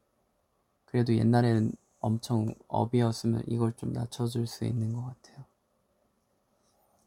그래도 0.85 1.13
옛날에는 1.13 1.73
엄청 1.99 2.53
up이었으면 2.67 3.43
이걸 3.47 3.73
좀 3.73 3.91
낮춰줄 3.91 4.47
수 4.47 4.63
있는 4.63 4.93
것 4.93 5.03
같아요. 5.03 5.43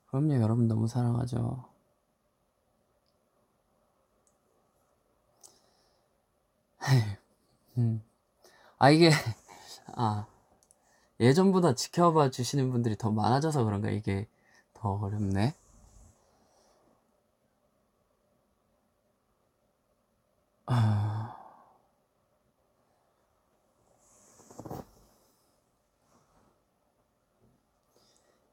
그럼요, 0.09 0.35
여러분 0.35 0.67
너무 0.69 0.89
사랑하죠. 0.89 1.65
음. 7.79 8.03
아, 8.79 8.91
이게, 8.91 9.11
아, 9.97 10.27
예전보다 11.21 11.75
지켜봐 11.75 12.31
주시는 12.31 12.71
분들이 12.73 12.97
더 12.97 13.11
많아져서 13.13 13.65
그런가, 13.65 13.91
이게 13.91 14.29
더 14.75 14.91
어렵네. 14.95 15.55
아, 20.67 21.37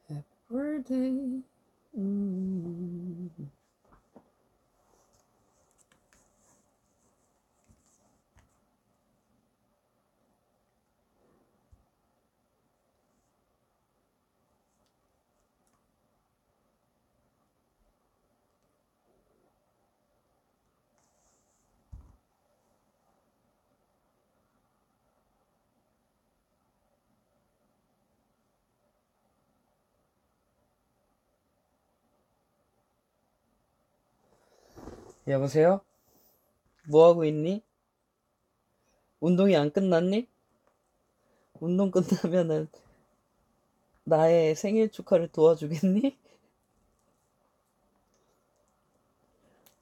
Happy 0.09 0.23
birthday. 0.49 1.43
음. 1.95 3.51
여보세요? 35.27 35.81
뭐 36.87 37.09
하고 37.09 37.25
있니? 37.25 37.61
운동이 39.19 39.57
안 39.57 39.71
끝났니? 39.71 40.27
운동 41.59 41.91
끝나면은 41.91 42.69
나의 44.05 44.55
생일 44.55 44.89
축하를 44.89 45.27
도와주겠니? 45.27 46.17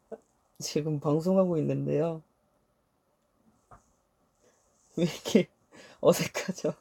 지금 0.60 0.99
방송하고 0.99 1.58
있는데요. 1.60 2.23
왜 4.95 5.03
이렇게 5.03 5.47
어색하죠? 6.01 6.73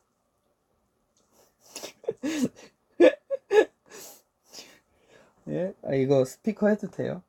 예? 5.49 5.75
아, 5.83 5.95
이거 5.95 6.25
스피커 6.25 6.69
해도 6.69 6.91
돼요? 6.91 7.23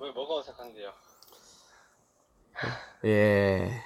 뭘 0.00 0.12
뭐가 0.14 0.36
어색한데요? 0.36 0.94
예. 3.04 3.84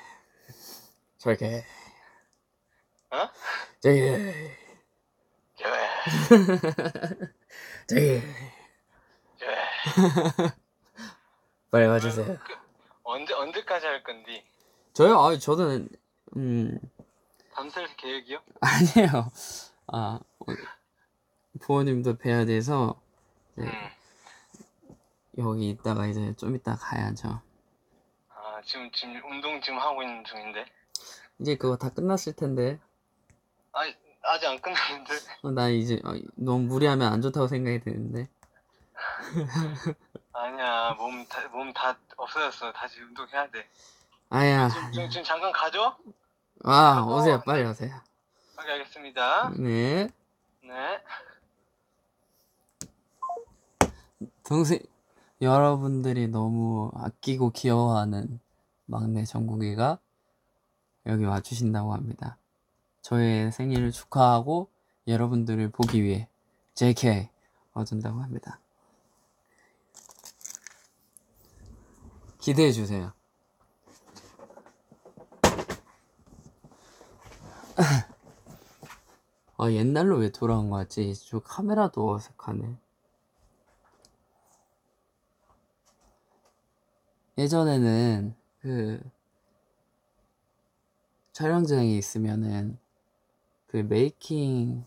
저렇게, 1.18 1.64
어? 3.10 3.28
저기, 3.80 4.00
왜? 4.00 4.56
저기, 7.88 8.00
왜? 8.00 8.22
빨리 11.72 11.86
와주세요. 11.88 12.38
언제 13.02 13.34
언제까지 13.34 13.84
할 13.86 14.04
건디? 14.04 14.44
저요? 14.92 15.18
아, 15.18 15.36
저는, 15.36 15.88
음, 16.36 16.78
밤샐 17.54 17.88
계획이요? 17.96 18.40
아니에요. 18.62 19.32
아, 19.88 20.20
어, 20.38 20.46
부모님도 21.60 22.18
뵈야 22.18 22.44
돼서, 22.44 23.02
네, 23.56 23.64
음. 23.64 24.03
여기 25.38 25.70
있다가 25.70 26.06
이제 26.06 26.34
좀 26.36 26.54
이따 26.56 26.76
가야죠. 26.76 27.40
아 28.28 28.60
지금 28.64 28.90
지금 28.92 29.20
운동 29.30 29.60
지금 29.60 29.78
하고 29.78 30.02
있는 30.02 30.24
중인데. 30.24 30.64
이제 31.40 31.56
그거 31.56 31.76
다 31.76 31.88
끝났을 31.90 32.34
텐데, 32.34 32.78
아 33.72 33.80
아직 34.22 34.46
안 34.46 34.60
끝났는데. 34.60 35.12
어, 35.42 35.50
나 35.50 35.68
이제 35.68 36.00
어, 36.04 36.14
너무 36.36 36.60
무리하면 36.66 37.12
안 37.12 37.20
좋다고 37.20 37.48
생각이 37.48 37.80
드는데. 37.80 38.28
아니야 40.32 40.94
몸 40.98 41.26
다 41.28 41.48
몸 41.48 41.72
다 41.72 41.98
없어졌어. 42.16 42.72
다시 42.72 43.00
운동해야 43.00 43.50
돼. 43.50 43.68
아야, 44.30 44.68
지금, 44.68 44.92
지금, 44.92 45.10
지금 45.10 45.24
잠깐 45.24 45.52
가죠? 45.52 45.96
와, 46.64 47.04
오세요. 47.04 47.42
빨리 47.44 47.64
오세요. 47.64 47.94
오케이 48.58 48.72
알겠습니다. 48.72 49.50
네. 49.58 50.08
네. 50.62 51.02
동생, 54.44 54.78
여러분들이 55.40 56.28
너무 56.28 56.90
아끼고 56.94 57.50
귀여워하는 57.50 58.40
막내 58.86 59.24
정국이가 59.24 59.98
여기 61.06 61.24
와주신다고 61.24 61.92
합니다. 61.92 62.38
저의 63.02 63.50
생일을 63.52 63.90
축하하고 63.92 64.68
여러분들을 65.06 65.70
보기 65.70 66.02
위해 66.02 66.28
JK 66.74 67.28
와준다고 67.74 68.20
합니다. 68.20 68.58
기대해 72.38 72.72
주세요. 72.72 73.12
아 79.56 79.70
옛날로 79.70 80.18
왜 80.18 80.30
돌아온 80.30 80.70
거 80.70 80.76
같지? 80.76 81.14
저 81.26 81.40
카메라도 81.40 82.14
어색하네. 82.14 82.83
예전에는 87.36 88.34
그 88.60 89.00
촬영장에 91.32 91.96
있으면은 91.96 92.78
그 93.66 93.78
메이킹 93.78 94.84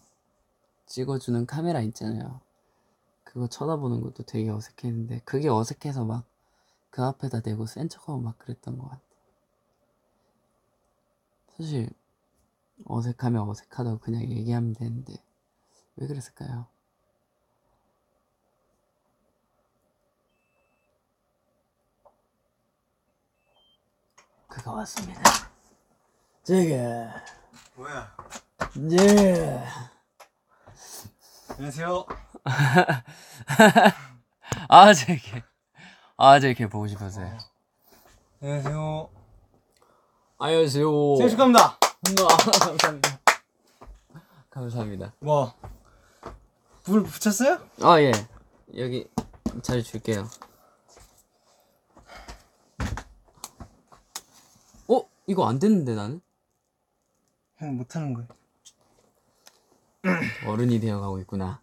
찍어주는 0.85 1.45
카메라 1.45 1.81
있잖아요. 1.81 2.39
그거 3.23 3.47
쳐다보는 3.47 4.01
것도 4.01 4.23
되게 4.23 4.49
어색했는데 4.49 5.21
그게 5.25 5.49
어색해서 5.49 6.05
막 6.05 6.37
그 6.97 7.03
앞에다 7.03 7.41
대고 7.41 7.67
센 7.67 7.89
척하고 7.89 8.19
막 8.19 8.39
그랬던 8.39 8.79
것 8.79 8.89
같아. 8.89 9.03
사실 11.55 11.89
어색하면 12.85 13.47
어색하다고 13.47 13.99
그냥 13.99 14.23
얘기하면 14.23 14.73
되는데 14.73 15.13
왜 15.95 16.07
그랬을까요? 16.07 16.65
그거 24.57 24.71
왔습니다. 24.73 25.21
제가 26.43 27.23
뭐야? 27.75 28.15
네. 28.75 29.63
안녕하세요. 31.49 32.05
아 34.67 34.93
제게 34.93 35.43
아 36.17 36.39
제게 36.39 36.67
보고 36.67 36.87
싶었어요. 36.87 37.37
안녕하세요. 38.41 39.09
안녕하세요. 40.39 41.15
생일 41.17 41.29
축하합니다. 41.29 41.63
아, 41.63 41.77
감사합니다. 42.65 43.19
감사합니다. 44.49 45.13
뭐, 45.19 45.53
불 46.83 47.03
붙였어요? 47.03 47.59
아 47.83 48.01
예. 48.01 48.11
여기 48.75 49.07
잘 49.61 49.83
줄게요. 49.83 50.27
어? 54.89 55.01
이거 55.27 55.47
안 55.47 55.59
됐는데 55.59 55.93
나는? 55.93 56.21
형 57.57 57.75
못하는 57.75 58.13
거예요. 58.13 58.27
어른이 60.47 60.79
되어가고 60.79 61.19
있구나. 61.19 61.61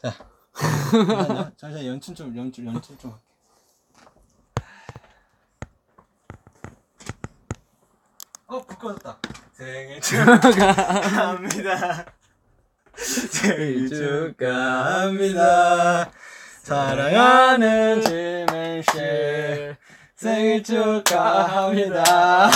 자, 0.00 0.12
잠시만요. 0.90 1.52
잠시만 1.56 1.86
연출 1.86 2.14
좀 2.14 2.36
연출 2.36 2.66
연출 2.66 2.96
좀 2.96 3.10
할게. 3.12 3.24
어, 8.46 8.62
불 8.62 8.76
꺼졌다. 8.78 9.18
생일 9.52 10.00
축하합니다. 10.00 12.06
생일 12.96 13.88
축하합니다. 14.38 16.10
사랑하는 16.62 18.00
지맨씨 18.00 19.76
생일 20.16 20.62
축하합니다. 20.62 22.46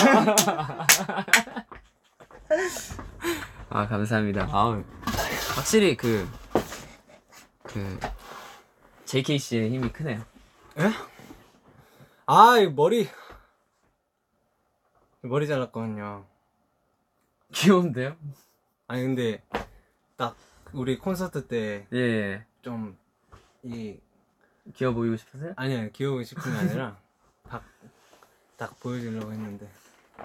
아 3.70 3.86
감사합니다. 3.86 4.48
아우 4.50 4.82
확실히 5.56 5.96
그 5.96 6.26
그 7.68 8.00
JK 9.04 9.38
씨의 9.38 9.70
힘이 9.70 9.92
크네요. 9.92 10.24
아, 12.26 12.58
이 12.58 12.66
머리 12.68 13.08
머리 15.20 15.46
잘랐거든요. 15.46 16.24
귀여운데요? 17.52 18.16
아니 18.86 19.02
근데 19.02 19.42
딱 20.16 20.36
우리 20.72 20.98
콘서트 20.98 21.46
예, 21.52 21.98
예. 21.98 22.46
때좀 22.56 22.96
이 23.62 23.98
귀여워 24.74 24.94
보이고 24.94 25.16
싶으세요? 25.16 25.52
아니야 25.56 25.88
귀여우고 25.88 26.22
싶은 26.22 26.52
게 26.52 26.58
아니라 26.58 26.96
딱, 27.48 27.62
딱 28.56 28.78
보여주려고 28.80 29.32
했는데 29.32 29.68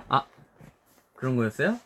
아 0.10 0.26
그런 1.16 1.36
거였어요? 1.36 1.80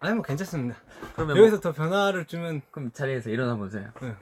아니 0.00 0.14
뭐 0.14 0.22
괜찮습니다. 0.22 0.76
그러면 1.14 1.36
여기서 1.36 1.56
뭐, 1.56 1.60
더 1.60 1.72
변화를 1.72 2.26
주면 2.26 2.62
그럼 2.70 2.92
자리에서 2.92 3.30
일어나 3.30 3.56
보세요. 3.56 3.90
네. 4.00 4.14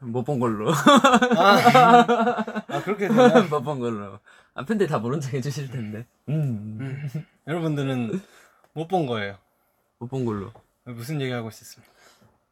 못본 0.00 0.40
걸로. 0.40 0.72
아 0.72 2.80
그렇게 2.84 3.08
되나? 3.08 3.42
못본 3.48 3.80
걸로. 3.80 4.18
아 4.54 4.64
팬들 4.64 4.86
다 4.86 4.98
모른 4.98 5.20
척 5.20 5.32
해주실 5.34 5.70
텐데. 5.70 6.06
음. 6.28 7.08
여러분들은 7.46 8.20
못 8.74 8.88
본 8.88 9.06
거예요. 9.06 9.36
못 9.98 10.08
본 10.08 10.24
걸로. 10.24 10.52
무슨 10.84 11.20
얘기 11.20 11.32
하고 11.32 11.48
있었습니까? 11.48 11.92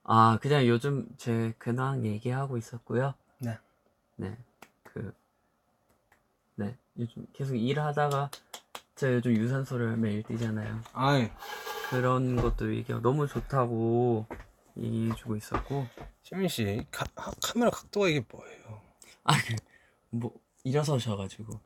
아 0.05 0.39
그냥 0.41 0.67
요즘 0.67 1.07
제 1.17 1.53
근황 1.59 2.05
얘기하고 2.07 2.57
있었고요. 2.57 3.15
네. 3.39 3.59
네. 4.17 4.37
그, 4.85 5.13
네. 6.61 6.77
요즘 6.99 7.27
계속 7.33 7.57
일하다가 7.57 8.31
제가 8.97 9.15
요즘 9.15 9.35
유산소를 9.35 9.97
매일 9.97 10.23
뛰잖아요. 10.25 10.83
아이 10.93 11.31
그런 11.89 12.37
것도 12.37 12.71
이게 12.71 12.93
너무 13.01 13.27
좋다고 13.27 14.27
얘기해주고 14.77 15.37
있었고. 15.37 15.87
시민 16.23 16.49
씨 16.49 16.85
카, 16.91 17.07
카메라 17.43 17.71
각도가 17.71 18.09
이게 18.09 18.23
뭐예요? 18.31 18.83
아, 19.25 19.33
그, 19.39 19.57
뭐, 20.11 20.31
일어서셔가지고. 20.65 21.59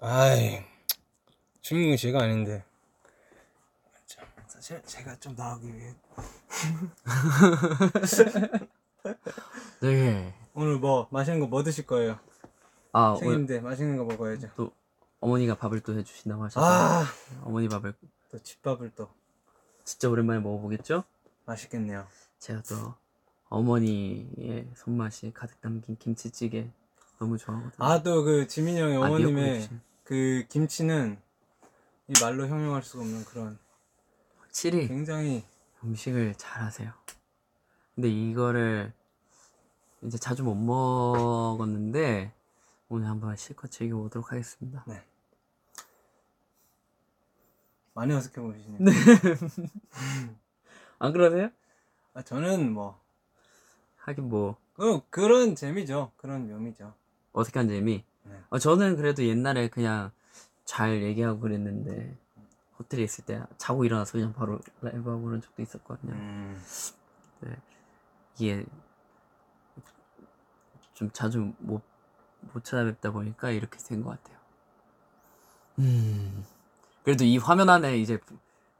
아이 0.00 0.62
주인공이 1.60 1.98
제가 1.98 2.22
아닌데 2.22 2.64
참, 4.06 4.24
사실 4.46 4.82
제가 4.86 5.14
좀 5.20 5.34
나오기 5.36 5.66
위해 5.66 5.92
네. 9.82 10.34
오늘 10.54 10.78
뭐 10.78 11.06
맛있는 11.10 11.40
거 11.40 11.46
뭐 11.46 11.62
드실 11.62 11.84
거예요? 11.86 12.18
아, 12.92 13.08
오늘 13.10 13.18
생일인데 13.20 13.60
맛있는 13.60 13.96
거 13.96 14.04
먹어야죠. 14.04 14.50
또 14.56 14.72
어머니가 15.20 15.56
밥을 15.56 15.80
또 15.80 15.96
해주신다고 15.98 16.44
하셔서. 16.44 16.64
아, 16.66 17.04
어머니 17.44 17.68
밥을 17.68 17.94
또 18.30 18.38
집밥을 18.38 18.92
또 18.94 19.08
진짜 19.84 20.08
오랜만에 20.08 20.40
먹어보겠죠? 20.40 21.04
맛있겠네요. 21.46 22.06
제가 22.38 22.62
또 22.68 22.94
어머니의 23.48 24.68
손맛이 24.76 25.32
가득 25.34 25.60
담긴 25.60 25.96
김치찌개 25.96 26.70
너무 27.18 27.36
좋아하거든요. 27.38 27.84
아, 27.84 28.02
또 28.02 28.22
그 28.22 28.46
지민이 28.46 28.80
형의 28.80 28.96
아, 28.96 29.06
어머님의. 29.06 29.68
그 30.04 30.44
김치는 30.48 31.18
이 32.08 32.12
말로 32.20 32.46
형용할 32.46 32.82
수가 32.82 33.02
없는 33.02 33.24
그런 33.26 33.58
확실히 34.40 34.88
굉장히 34.88 35.44
음식을 35.84 36.34
잘하세요. 36.36 36.90
근데 37.94 38.08
이거를 38.08 38.92
이제 40.02 40.16
자주 40.16 40.42
못 40.44 40.54
먹었는데 40.54 42.32
오늘 42.88 43.06
한번 43.06 43.36
실컷 43.36 43.70
즐겨보도록 43.70 44.32
하겠습니다. 44.32 44.84
많이 47.94 48.14
어색해 48.14 48.40
보이시네요. 48.40 48.78
안 50.98 51.12
그러세요? 51.12 51.50
아, 52.14 52.22
저는 52.22 52.72
뭐 52.72 53.00
하긴 53.96 54.28
뭐 54.28 54.56
그, 54.74 55.00
그런 55.10 55.54
재미죠. 55.54 56.12
그런 56.16 56.48
묘미죠. 56.48 56.94
어색한 57.32 57.68
재미. 57.68 58.04
네. 58.22 58.40
어, 58.50 58.58
저는 58.58 58.96
그래도 58.96 59.24
옛날에 59.24 59.68
그냥 59.68 60.12
잘 60.64 61.02
얘기하고 61.02 61.40
그랬는데 61.40 62.16
호텔에 62.78 63.02
있을 63.02 63.24
때 63.24 63.42
자고 63.58 63.84
일어나서 63.84 64.12
그냥 64.12 64.32
바로 64.32 64.60
라이브 64.80 65.10
하고 65.10 65.24
그런 65.24 65.42
적도 65.42 65.60
있었거든요. 65.60 66.12
음. 66.12 66.62
이게 68.38 68.64
좀 70.94 71.10
자주 71.12 71.52
못, 71.58 71.82
못 72.52 72.64
찾아뵙다 72.64 73.10
보니까 73.12 73.50
이렇게 73.50 73.78
된 73.78 74.02
것 74.02 74.10
같아요. 74.10 74.36
음. 75.80 76.44
그래도 77.04 77.24
이 77.24 77.38
화면 77.38 77.70
안에 77.70 77.98
이제 77.98 78.18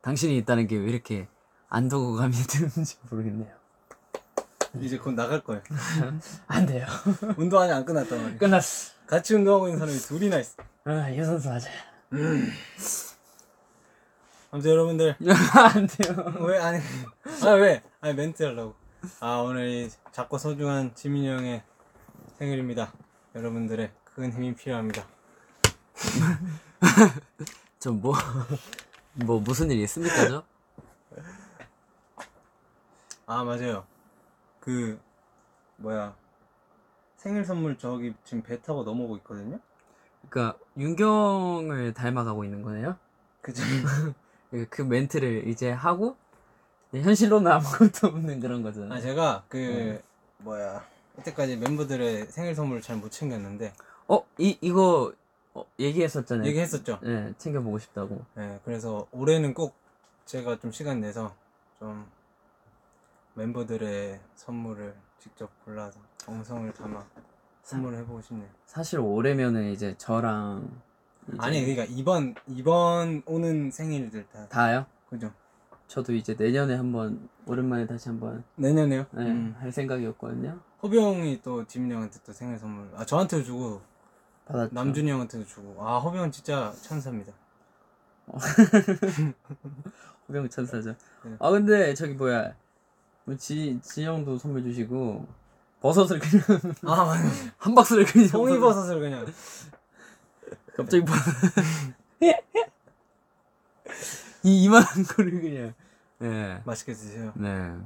당신이 0.03 0.37
있다는 0.39 0.67
게 0.67 0.77
왜 0.77 0.89
이렇게 0.91 1.29
안도감이 1.69 2.33
드는지 2.49 2.97
모르겠네요. 3.11 3.57
이제 4.81 4.99
곧 4.99 5.13
나갈 5.13 5.43
거예요. 5.43 5.63
안 6.47 6.67
돼요. 6.67 6.87
운동 7.39 7.61
아직 7.61 7.73
안 7.73 7.85
끝났단 7.85 8.19
말이에요. 8.19 8.39
끝났어. 8.39 8.93
같이 9.07 9.35
운동하고 9.35 9.69
있는 9.69 9.79
사람이 9.79 9.99
둘이나 9.99 10.39
있어. 10.39 10.63
아, 10.85 11.11
유선수 11.13 11.51
하자. 11.51 11.71
아무튼 14.51 14.71
여러분들 14.71 15.17
안 15.75 15.87
돼요. 15.87 16.35
왜 16.41 16.59
아니 16.59 16.81
아 17.45 17.51
왜? 17.53 17.83
아니 18.01 18.15
멘트 18.15 18.43
하려고. 18.43 18.75
아 19.21 19.37
오늘 19.37 19.69
이 19.69 19.91
작고 20.13 20.39
소중한 20.39 20.95
지민이 20.95 21.29
형의 21.29 21.63
생일입니다. 22.39 22.93
여러분들의 23.49 23.91
큰 24.05 24.33
힘이 24.33 24.53
필요합니다. 24.55 25.07
저 27.79 27.93
뭐, 27.93 28.15
뭐 29.15 29.39
무슨 29.41 29.71
일이 29.71 29.83
있습니까, 29.85 30.29
저? 30.29 30.45
아 33.27 33.45
맞아요. 33.45 33.87
그 34.59 34.99
뭐야 35.77 36.17
생일 37.17 37.45
선물 37.45 37.79
저기 37.79 38.15
지금 38.25 38.43
배 38.43 38.61
타고 38.61 38.83
넘어오고 38.83 39.19
있거든요. 39.19 39.61
그러니까 40.29 40.59
윤경을 40.77 41.95
닮아가고 41.95 42.43
있는 42.45 42.63
거네요. 42.63 42.97
그죠? 43.41 43.63
그- 44.51 44.67
그 44.71 44.83
멘트를 44.83 45.47
이제 45.47 45.71
하고 45.71 46.17
현실로는 46.93 47.53
아무것도 47.53 48.09
없는 48.09 48.41
그런 48.41 48.63
거잖아요. 48.63 48.93
아 48.95 49.01
제가 49.01 49.45
그 49.49 50.03
뭐야 50.39 50.85
이때까지 51.19 51.57
멤버들의 51.57 52.27
생일 52.27 52.55
선물을 52.55 52.83
잘 52.83 52.97
못 52.97 53.11
챙겼는데 53.11 53.73
어, 54.09 54.25
이 54.39 54.57
이거 54.61 55.13
어, 55.55 55.65
얘기했었잖아요. 55.79 56.47
얘기했었죠. 56.49 56.99
네, 57.03 57.33
챙겨보고 57.39 57.79
싶다고. 57.79 58.25
네, 58.35 58.61
그래서 58.65 59.07
올해는 59.13 59.55
꼭 59.55 59.75
제가 60.25 60.59
좀 60.59 60.71
시간 60.73 61.01
내서 61.01 61.35
좀 61.79 62.07
멤버들의 63.35 64.21
선물을 64.35 64.95
직접 65.19 65.51
골라서 65.65 65.99
정성을 66.19 66.73
담아 66.73 67.05
선물을 67.63 67.99
해보고 67.99 68.23
싶네요. 68.23 68.49
사실 68.67 68.99
올해면은 69.01 69.71
이제 69.73 69.95
저랑 69.99 70.69
이제 71.29 71.37
아니 71.39 71.61
그러니까 71.61 71.85
이번 71.97 72.35
이번 72.47 73.23
오는 73.27 73.71
생일들 73.71 74.27
다 74.33 74.49
다요. 74.49 74.87
그죠? 75.11 75.33
저도 75.87 76.13
이제 76.15 76.35
내년에 76.39 76.75
한번 76.75 77.29
오랜만에 77.47 77.87
다시 77.87 78.09
한번 78.09 78.45
내년에요? 78.57 79.07
네, 79.13 79.23
음. 79.23 79.57
할 79.59 79.73
생각이었거든요. 79.73 80.61
호비 80.83 80.99
형이 80.99 81.41
또 81.43 81.67
지민이 81.67 81.93
형한테 81.93 82.19
또 82.25 82.33
생일 82.33 82.59
선물 82.59 82.89
아 82.97 83.05
저한테도 83.05 83.45
주고 83.45 83.81
받았죠. 84.47 84.75
남준이 84.75 85.11
형한테도 85.11 85.45
주고 85.47 85.77
아 85.85 85.99
호비 85.99 86.19
형 86.19 86.31
진짜 86.31 86.73
천사입니다. 86.83 87.33
호병 90.29 90.49
천사죠. 90.49 90.95
네. 91.25 91.37
아 91.39 91.51
근데 91.51 91.95
저기 91.95 92.15
뭐야, 92.15 92.55
뭐지 93.25 93.81
지영도 93.83 94.39
선물 94.39 94.63
주시고 94.63 95.27
버섯을 95.81 96.19
그냥 96.19 96.45
아 96.85 97.05
맞아. 97.05 97.25
한 97.59 97.75
박스를 97.75 98.05
그냥 98.05 98.29
송이 98.29 98.59
버섯을 98.59 99.01
그냥 99.01 99.27
갑자기 100.77 101.05
버... 101.05 101.13
이 104.45 104.63
이만한 104.65 105.03
거를 105.05 105.41
그냥 105.41 105.75
네, 106.19 106.63
맛있게 106.65 106.93
드세요. 106.93 107.33
네. 107.35 107.77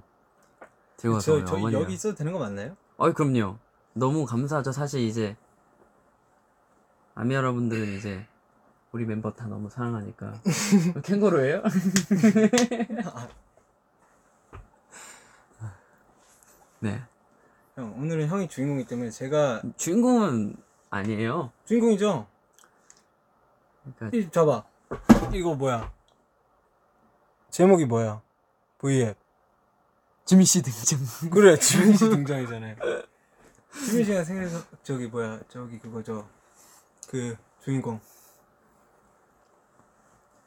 와서 1.05 1.21
저, 1.21 1.35
우리 1.35 1.47
저 1.47 1.55
어머니가. 1.57 1.81
여기 1.81 1.95
있어도 1.95 2.15
되는 2.15 2.33
거 2.33 2.39
맞나요? 2.39 2.77
어이 2.97 3.13
그럼요. 3.13 3.59
너무 3.95 4.25
감사하죠. 4.25 4.73
사실 4.73 5.01
이제 5.01 5.37
아미 7.15 7.35
여러분들은 7.35 7.97
이제 7.97 8.27
우리 8.93 9.05
멤버 9.05 9.33
다 9.33 9.47
너무 9.47 9.69
사랑하니까 9.71 10.35
캥거루예요? 11.05 11.63
네. 16.81 17.03
형 17.77 17.95
오늘은 17.99 18.29
형이 18.29 18.49
주인공이기 18.49 18.89
때문에 18.89 19.11
제가 19.11 19.63
주인공은 19.77 20.57
아니에요. 20.91 21.53
주인공이죠. 21.65 22.27
그러니까 23.97 24.17
이 24.17 24.31
잡아. 24.31 24.65
이거 25.33 25.55
뭐야? 25.55 25.91
제목이 27.51 27.87
뭐야? 27.87 28.21
V앱. 28.79 29.22
지민 30.25 30.45
씨 30.45 30.63
등장. 30.63 30.99
그래 31.31 31.57
지민 31.57 31.97
씨 31.97 32.09
등장이잖아요. 32.09 32.77
지민 33.87 34.05
씨가 34.05 34.25
생일 34.25 34.49
선 34.49 34.63
저기 34.83 35.07
뭐야 35.07 35.41
저기 35.49 35.79
그거죠. 35.79 36.29
그 37.09 37.37
주인공. 37.61 38.01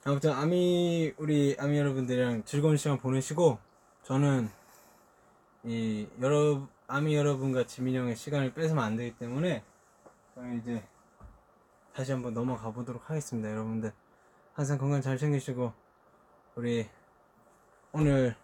아무튼 0.03 0.31
아미 0.33 1.13
우리 1.17 1.55
아미 1.59 1.77
여러분들이랑 1.77 2.43
즐거운 2.45 2.77
시간 2.77 2.97
보내시고 2.99 3.57
저는 4.03 4.49
이 5.63 6.07
여러 6.21 6.67
아미 6.87 7.15
여러분과 7.15 7.65
지민 7.65 7.95
형의 7.95 8.15
시간을 8.15 8.53
뺏으면 8.53 8.83
안 8.83 8.95
되기 8.95 9.17
때문에 9.17 9.63
저는 10.35 10.59
이제 10.59 10.83
다시 11.93 12.11
한번 12.11 12.33
넘어가 12.33 12.71
보도록 12.71 13.09
하겠습니다, 13.09 13.49
여러분들. 13.49 13.91
항상 14.53 14.77
건강 14.77 15.01
잘 15.01 15.17
챙기시고 15.17 15.73
우리 16.55 16.87
오늘 17.91 18.35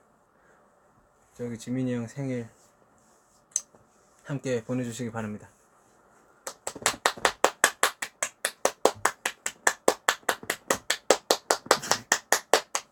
저기 1.41 1.57
지민이 1.57 1.95
형 1.95 2.05
생일 2.05 2.47
함께 4.23 4.63
보내주시기 4.63 5.11
바랍니다. 5.11 5.49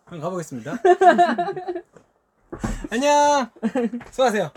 한번 0.06 0.20
가보겠습니다. 0.20 0.78
안녕. 2.90 3.52
수고하세요. 4.10 4.52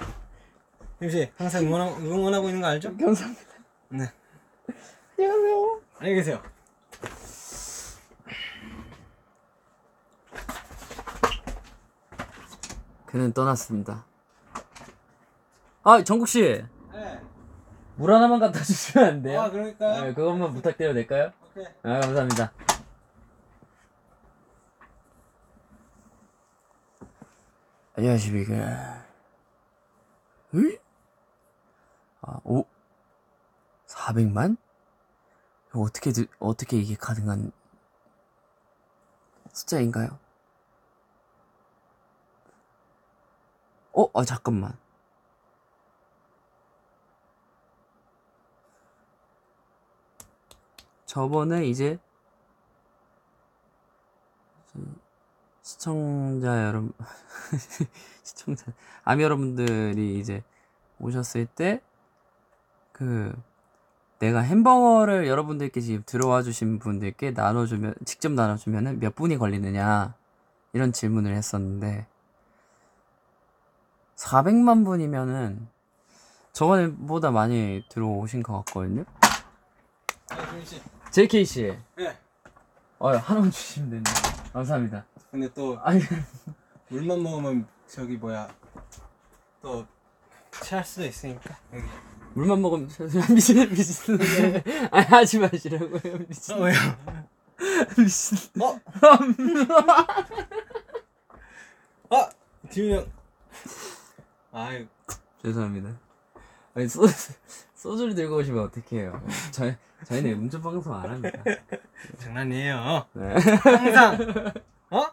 김씨 0.99 1.31
항상 1.37 1.67
응원하, 1.67 1.95
응원하고 1.99 2.49
있는 2.49 2.63
거 2.63 2.69
알죠? 2.69 2.97
감사합니다. 2.97 3.43
네. 3.91 4.11
안녕하세요. 5.19 5.81
안녕히 5.99 6.17
계세요. 6.17 6.52
그는 13.13 13.35
떠났습니다. 13.35 14.07
아 15.83 16.03
정국 16.03 16.27
씨, 16.29 16.41
네. 16.93 17.21
물 17.97 18.11
하나만 18.15 18.41
갖다 18.41 18.63
주시면 18.63 19.07
안 19.07 19.23
돼요? 19.23 19.43
아 19.43 19.51
그러니까. 19.51 20.01
네, 20.01 20.15
그것만 20.15 20.55
부탁드려도 20.55 20.95
될까요? 20.95 21.31
오케이. 21.51 21.67
아 21.83 22.01
감사합니다. 22.01 22.53
안녕하십니까. 27.97 29.05
을? 30.55 30.79
아, 32.23 32.41
오? 32.45 32.65
400만? 33.87 34.57
이거 35.69 35.81
어떻게, 35.81 36.13
들- 36.13 36.29
어떻게 36.39 36.79
이게 36.79 36.95
가능한 36.95 37.53
숫자인가요? 39.53 40.19
어? 43.95 44.09
아, 44.15 44.25
잠깐만. 44.25 44.77
저번에 51.07 51.67
이제 51.67 51.99
시청자 55.63 56.65
여러분 56.65 56.93
시청자 58.25 58.73
아미 59.05 59.23
여러분들이 59.23 60.19
이제 60.19 60.43
오셨을 60.99 61.47
때 61.47 61.83
그 62.93 63.33
내가 64.21 64.41
햄버거를 64.41 65.27
여러분들께 65.27 65.81
지금 65.81 66.03
들어와 66.07 66.43
주신 66.43 66.79
분들께 66.79 67.33
나눠주면 67.33 67.95
직접 68.05 68.31
나눠주면은 68.31 69.01
몇 69.01 69.17
분이 69.17 69.39
걸리느냐 69.39 70.15
이런 70.73 70.93
질문을 70.93 71.35
했었는데 71.35 72.07
400만 74.23 74.85
분이면은 74.85 75.69
저번보다 76.53 77.31
많이 77.33 77.85
들어오신 77.89 78.43
것 78.43 78.65
같거든요. 78.65 79.05
아 80.31 80.47
지민 80.49 80.65
씨. 80.65 80.81
JK 81.11 81.45
씨, 81.45 81.77
네. 81.97 82.17
어 82.99 83.11
하나만 83.11 83.51
주시면 83.51 83.91
됩니다. 83.91 84.13
감사합니다. 84.53 85.05
근데 85.31 85.53
또 85.53 85.79
아니 85.83 86.01
물만 86.89 87.23
먹으면 87.23 87.67
저기 87.89 88.17
뭐야 88.17 88.49
또 89.61 89.85
체할 90.63 90.85
수도 90.85 91.05
있으니까 91.05 91.57
여기. 91.73 91.85
물만 92.35 92.63
먹으면 92.63 92.89
미친 93.35 93.69
미친 93.71 94.19
아니 94.91 95.05
하지 95.07 95.39
마시라고요 95.39 96.19
미친 96.29 96.55
어, 96.57 96.61
왜요? 96.61 96.77
미친 97.99 98.63
어? 98.63 98.79
아 102.11 102.31
지민 102.71 102.97
형. 102.97 103.07
아이 104.53 104.87
죄송합니다. 105.43 105.91
아니 106.75 106.89
소주 106.89 107.13
소주를 107.75 108.15
들고 108.15 108.37
오시면 108.37 108.65
어떡해요? 108.65 109.21
저희 109.51 109.77
저희는 110.05 110.33
음주 110.33 110.61
방송 110.61 110.95
안 110.95 111.11
합니다. 111.11 111.43
장난이에요. 112.19 113.07
네. 113.15 113.35
항상 113.35 114.53
어? 114.91 115.07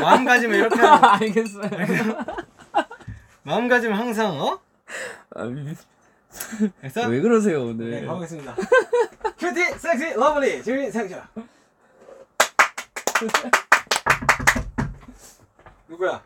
마음가짐을 0.00 0.56
이렇게 0.56 0.80
하면 0.80 1.04
알겠어요. 1.22 1.70
마음가짐을 3.44 3.98
항상 3.98 4.40
어? 4.40 4.60
아, 5.34 5.44
미- 5.44 5.74
됐어? 6.80 7.08
왜 7.08 7.20
그러세요 7.20 7.64
네, 7.64 7.70
오늘? 7.70 8.06
가보겠습니다. 8.06 8.56
cutie, 9.38 9.78
sexy, 9.78 10.14
lovely, 10.14 10.62
지민 10.62 10.90
생쇼. 10.90 11.16
누구야? 15.88 16.22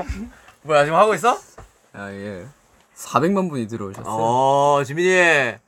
뭐야, 0.62 0.84
지금 0.84 0.98
하고 0.98 1.14
있어? 1.14 1.38
아 1.92 2.10
예. 2.10 2.46
400만 2.96 3.48
분이 3.50 3.68
들어오셨어요. 3.68 4.06
어, 4.08 4.82
지민이. 4.84 5.08
예. 5.10 5.60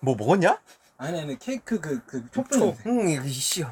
뭐 0.00 0.14
먹었냐? 0.16 0.58
아니 0.98 1.18
아니 1.18 1.38
케이크 1.38 1.80
그 1.80 2.02
그 2.06 2.30
촛불 2.30 2.58
냄새. 2.60 2.82
응, 2.86 3.08
이거 3.08 3.26
씨, 3.26 3.64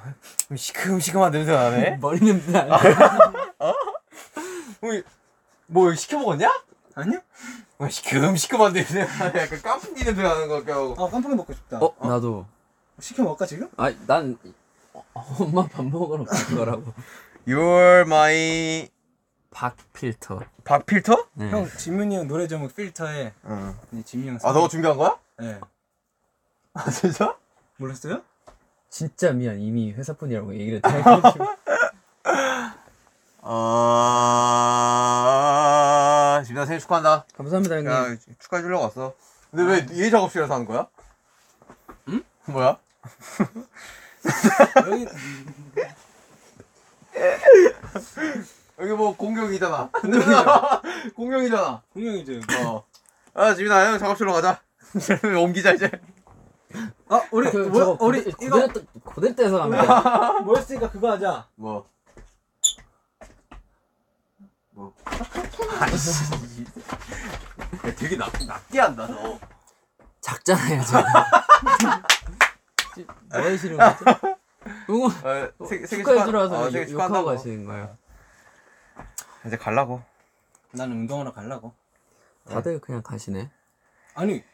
시큼시큼한 0.57 1.31
냄새 1.31 1.53
나네. 1.53 1.99
머리 2.01 2.21
냄새 2.21 2.53
나. 2.53 2.79
응, 4.85 5.03
뭐 5.67 5.95
시켜 5.95 6.19
먹었냐? 6.19 6.51
아니요? 6.95 7.21
어, 7.79 7.89
시큼시큼한 7.89 8.73
냄새 8.73 9.05
나네. 9.05 9.41
약간 9.43 9.63
깐풍기 9.63 10.05
냄새 10.05 10.23
나는 10.23 10.49
것 10.49 10.65
같고. 10.67 10.95
아 11.05 11.11
깜빡이 11.11 11.35
먹고 11.37 11.53
싶다. 11.53 11.79
어, 11.81 11.95
나도. 12.09 12.47
시켜 13.01 13.23
먹을까 13.23 13.47
지금? 13.47 13.69
아, 13.77 13.93
난 14.07 14.37
어, 14.93 15.05
엄마 15.39 15.67
밥 15.69 15.85
먹으러 15.85 16.25
갈 16.25 16.45
거라고. 16.57 16.93
You're 17.47 18.01
my 18.03 18.89
박 19.51 19.77
필터. 19.93 20.41
박 20.65 20.85
필터? 20.87 21.29
네. 21.35 21.51
형 21.51 21.69
지문이 21.79 22.17
형 22.17 22.27
노래 22.27 22.49
제목 22.49 22.75
필터에 22.75 23.33
응. 23.47 23.75
이 23.93 24.03
지민이 24.03 24.31
형. 24.31 24.39
아, 24.43 24.53
너가 24.53 24.67
준비한 24.69 24.97
거야? 24.97 25.17
네. 25.39 25.61
아, 26.75 26.91
진짜? 26.91 27.37
몰랐어요? 27.77 28.23
진짜 28.91 29.31
미안. 29.33 29.59
이미 29.61 29.93
회사분이라고 29.93 30.53
얘기를 30.55 30.81
다 30.83 30.89
해가지고. 30.91 31.45
아, 32.25 32.75
지 32.75 33.45
민아 36.59 36.67
생일 36.67 36.81
축하한다. 36.81 37.25
감사합니다, 37.37 37.77
형님. 37.77 37.93
야, 37.93 38.17
축하해 38.41 38.63
주려고 38.65 38.83
왔어. 38.85 39.15
근데 39.53 39.87
왜얘 39.95 40.11
작업실에서 40.11 40.55
하는 40.55 40.67
거야? 40.67 40.89
응? 42.09 42.21
뭐야? 42.47 42.79
여기 44.91 45.07
여기 48.81 48.93
뭐 48.93 49.17
공경이잖아. 49.17 49.91
공경이잖아. 51.15 51.83
분명이죠. 51.93 52.41
어. 52.67 52.85
아, 53.35 53.55
지민아, 53.55 53.87
형 53.93 53.99
작업실로 53.99 54.33
가자. 54.33 54.61
옮기자, 55.41 55.73
이제. 55.75 55.89
아 57.09 57.23
우리 57.31 57.51
그, 57.51 57.57
뭐, 57.59 57.81
저거 57.81 58.05
우리 58.05 58.25
고대, 58.25 58.45
이거 58.45 58.61
고대, 58.67 58.73
때- 58.81 58.87
고대 59.05 59.35
때에서 59.35 59.59
갑니다. 59.59 60.41
뭐였으니까 60.43 60.91
그거 60.91 61.13
하자. 61.13 61.47
뭐. 61.55 61.89
뭐. 64.79 64.95
아이씨. 65.81 66.63
야, 67.85 67.95
되게 67.97 68.17
나, 68.17 68.29
낮게 68.47 68.79
한다, 68.79 69.09
너. 69.09 69.37
작잖아요, 70.21 70.83
제가. 70.85 71.05
뭐 73.29 73.41
하시는 73.43 73.77
거죠? 73.77 74.05
응원, 74.89 75.11
어, 75.59 75.67
세, 75.67 75.85
생일 75.87 76.05
축하해주러 76.05 76.39
와서 76.41 76.55
어, 76.61 76.65
욕- 76.67 76.71
생일 76.71 76.91
욕하고 76.91 77.09
축하한다고. 77.09 77.27
가시는 77.27 77.65
거예요. 77.65 77.99
이제 79.47 79.57
갈라고. 79.57 80.01
나는 80.73 80.97
운동하러 80.97 81.33
가려고. 81.33 81.75
다들 82.49 82.81
그냥 82.81 83.03
가시네. 83.03 83.51
아니 84.15 84.45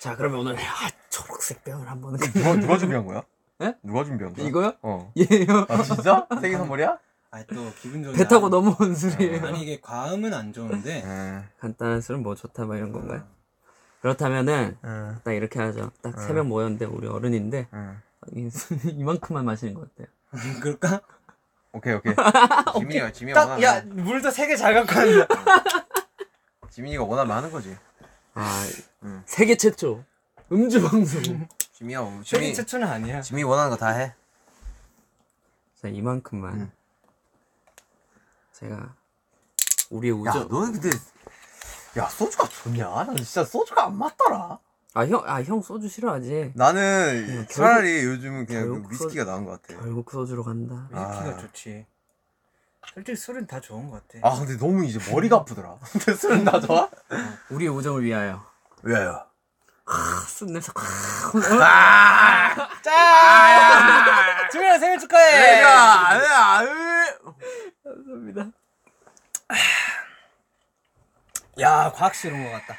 자, 0.00 0.16
그러면 0.16 0.40
오늘 0.40 0.56
아, 0.58 0.88
초록색 1.10 1.62
병을 1.64 1.88
한번 1.88 2.16
누가, 2.16 2.54
누가 2.56 2.76
준비한 2.78 3.06
거야? 3.06 3.22
예? 3.62 3.74
누가 3.82 4.04
준비한 4.04 4.34
거야? 4.34 4.46
이거요? 4.46 4.72
어. 4.82 5.12
예요. 5.16 5.66
아, 5.68 5.82
진짜? 5.82 6.26
생일 6.40 6.58
선물이야? 6.58 6.98
아니 7.34 7.44
또 7.48 7.72
기분 7.82 8.04
좋은. 8.04 8.14
배 8.14 8.28
타고 8.28 8.48
넘어온 8.48 8.94
술이에요. 8.94 9.44
아니 9.44 9.62
이게 9.62 9.80
과음은 9.80 10.32
안 10.32 10.52
좋은데 10.52 11.02
응. 11.04 11.44
간단한 11.58 12.00
술은 12.00 12.22
뭐 12.22 12.36
좋다 12.36 12.64
뭐 12.64 12.76
이런 12.76 12.92
건가요? 12.92 13.26
그렇다면은 14.02 14.76
응. 14.84 15.16
딱 15.24 15.32
이렇게 15.32 15.58
하죠. 15.58 15.90
딱 16.00 16.14
세 16.20 16.32
명 16.32 16.48
모였는데 16.48 16.84
우리 16.84 17.08
어른인데 17.08 17.66
응. 17.72 18.00
이술 18.36 18.78
이만큼만 18.84 19.44
마시는 19.44 19.74
것 19.74 19.88
같아요. 19.96 20.06
그럴까? 20.62 21.00
오케이, 21.72 21.92
오케이. 21.98 22.14
지민이가, 22.78 23.10
지민이가 23.12 23.46
딱 23.46 23.62
야. 23.62 23.80
물도 23.84 24.30
세 24.30 24.46
개 24.46 24.56
잘 24.56 24.72
갖고 24.74 24.96
왔네. 24.96 25.26
지민이가 26.70 27.02
원하면 27.02 27.36
하는 27.36 27.50
거지. 27.50 27.76
아 28.34 28.64
응. 29.02 29.22
세계 29.26 29.56
최초 29.56 30.04
음주 30.52 30.88
방송. 30.88 31.20
지민이가, 31.72 32.04
세계 32.08 32.22
지민이, 32.24 32.54
최초는 32.54 32.86
아니야. 32.86 33.20
지민이 33.22 33.42
원하는 33.42 33.70
거 33.70 33.76
다 33.76 33.88
해. 33.88 34.14
자 35.82 35.88
이만큼만 35.88 36.54
응. 36.60 36.72
제가 38.54 38.94
우리의 39.90 40.12
야, 40.14 40.30
우정. 40.30 40.48
너는 40.48 40.72
근데, 40.80 40.90
야, 41.98 42.08
소주가 42.08 42.48
좋냐? 42.48 42.88
나는 42.88 43.16
진짜 43.16 43.44
소주가 43.44 43.86
안 43.86 43.96
맞더라. 43.98 44.58
아 44.96 45.00
형 45.06 45.24
아 45.26 45.42
형 45.42 45.60
소주 45.60 45.88
싫어하지. 45.88 46.52
나는 46.54 47.26
응, 47.28 47.46
차라리 47.50 48.04
요즘은 48.04 48.46
그냥 48.46 48.62
결국 48.68 48.88
그 48.88 48.92
위스키가 48.92 49.24
나은 49.24 49.44
것 49.44 49.60
같아. 49.60 49.80
결국 49.80 50.08
소주로 50.10 50.44
간다. 50.44 50.88
위스키가 50.90 51.30
아. 51.30 51.36
좋지. 51.36 51.84
솔직히 52.94 53.16
술은 53.16 53.46
다 53.48 53.58
좋은 53.60 53.90
것 53.90 54.06
같아. 54.06 54.26
아, 54.28 54.38
근데 54.38 54.56
너무 54.56 54.84
이제 54.84 55.00
머리가 55.10 55.38
아프더라. 55.38 55.76
근데 55.90 56.14
술은 56.14 56.44
나 56.44 56.60
좋아? 56.60 56.88
우리의 57.50 57.70
우정을 57.70 58.04
위하여. 58.04 58.44
왜요? 58.82 59.26
아, 59.86 60.24
술 60.28 60.52
냄새. 60.52 60.72
짠! 62.82 64.50
지민아 64.50 64.78
생일 64.78 64.98
축하해. 64.98 65.56
내가, 65.56 66.08
아니야, 66.10 66.38
아유. 66.58 66.68
감사합니다. 67.84 68.46
야 71.60 71.92
과학실 71.92 72.32
온것 72.32 72.52
같다. 72.52 72.76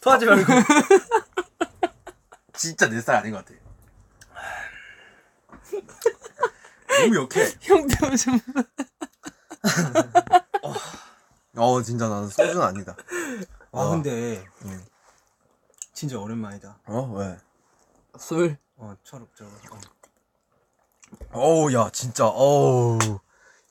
토하지 0.00 0.26
말고. 0.26 0.52
진짜 2.54 2.88
내 2.88 3.00
스타일 3.00 3.18
아닌 3.18 3.32
것 3.32 3.44
같아. 3.44 3.58
너무 6.88 7.16
역해. 7.16 7.52
형 7.62 7.86
때문에 7.86 8.16
좀. 8.16 8.40
어, 11.60 11.82
진짜 11.82 12.08
나는 12.08 12.28
소주는 12.28 12.60
아니다. 12.60 12.96
아 13.72 13.88
근데 13.90 14.44
응. 14.64 14.84
진짜 15.92 16.18
오랜만이다. 16.18 16.78
어, 16.86 17.12
왜? 17.16 17.36
술. 18.18 18.56
어 18.76 18.96
초록초록. 19.04 19.52
어. 19.72 19.78
어우, 21.32 21.72
야, 21.74 21.90
진짜, 21.92 22.26
어우. 22.26 22.98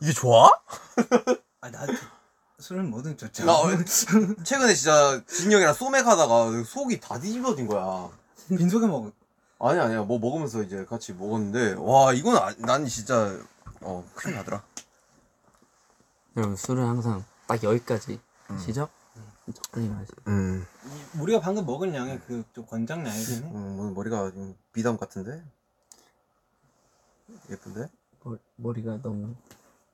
이게 0.02 0.14
좋아? 0.14 0.50
아나 1.62 1.86
술은 2.60 2.90
뭐든 2.90 3.18
좋죠. 3.18 3.46
나, 3.46 3.54
어, 3.54 3.68
최근에 4.44 4.74
진짜 4.74 5.22
진이 5.26 5.54
형이랑 5.54 5.74
소맥 5.74 6.06
하다가 6.06 6.64
속이 6.64 7.00
다 7.00 7.20
뒤집어진 7.20 7.68
거야. 7.68 8.10
빈속에 8.50 8.86
먹. 8.88 9.12
아니, 9.60 9.80
아니야. 9.80 10.04
뭐 10.04 10.20
먹으면서 10.20 10.62
이제 10.64 10.86
같이 10.86 11.14
먹었는데, 11.14 11.76
와, 11.80 12.14
이건, 12.14 12.38
아, 12.38 12.54
난 12.60 12.86
진짜, 12.86 13.38
어, 13.82 14.06
큰일 14.16 14.36
나더라. 14.36 14.64
여러분 16.38 16.56
술은 16.56 16.86
항상 16.86 17.26
딱 17.50 17.64
여기까지 17.64 18.20
시죠? 18.64 18.88
적당히 19.52 19.90
마시. 19.90 20.12
음, 20.28 20.64
우리가 21.20 21.40
방금 21.40 21.66
먹은 21.66 21.96
양이 21.96 22.20
그 22.20 22.44
좀 22.54 22.64
권장량이긴 22.68 23.44
해. 23.44 23.48
음, 23.48 23.80
오늘 23.80 23.92
머리가 23.94 24.30
좀 24.32 24.56
비담 24.72 24.98
같은데? 24.98 25.44
예쁜데? 27.50 27.88
머, 28.24 28.38
머리가 28.58 29.02
너무 29.02 29.34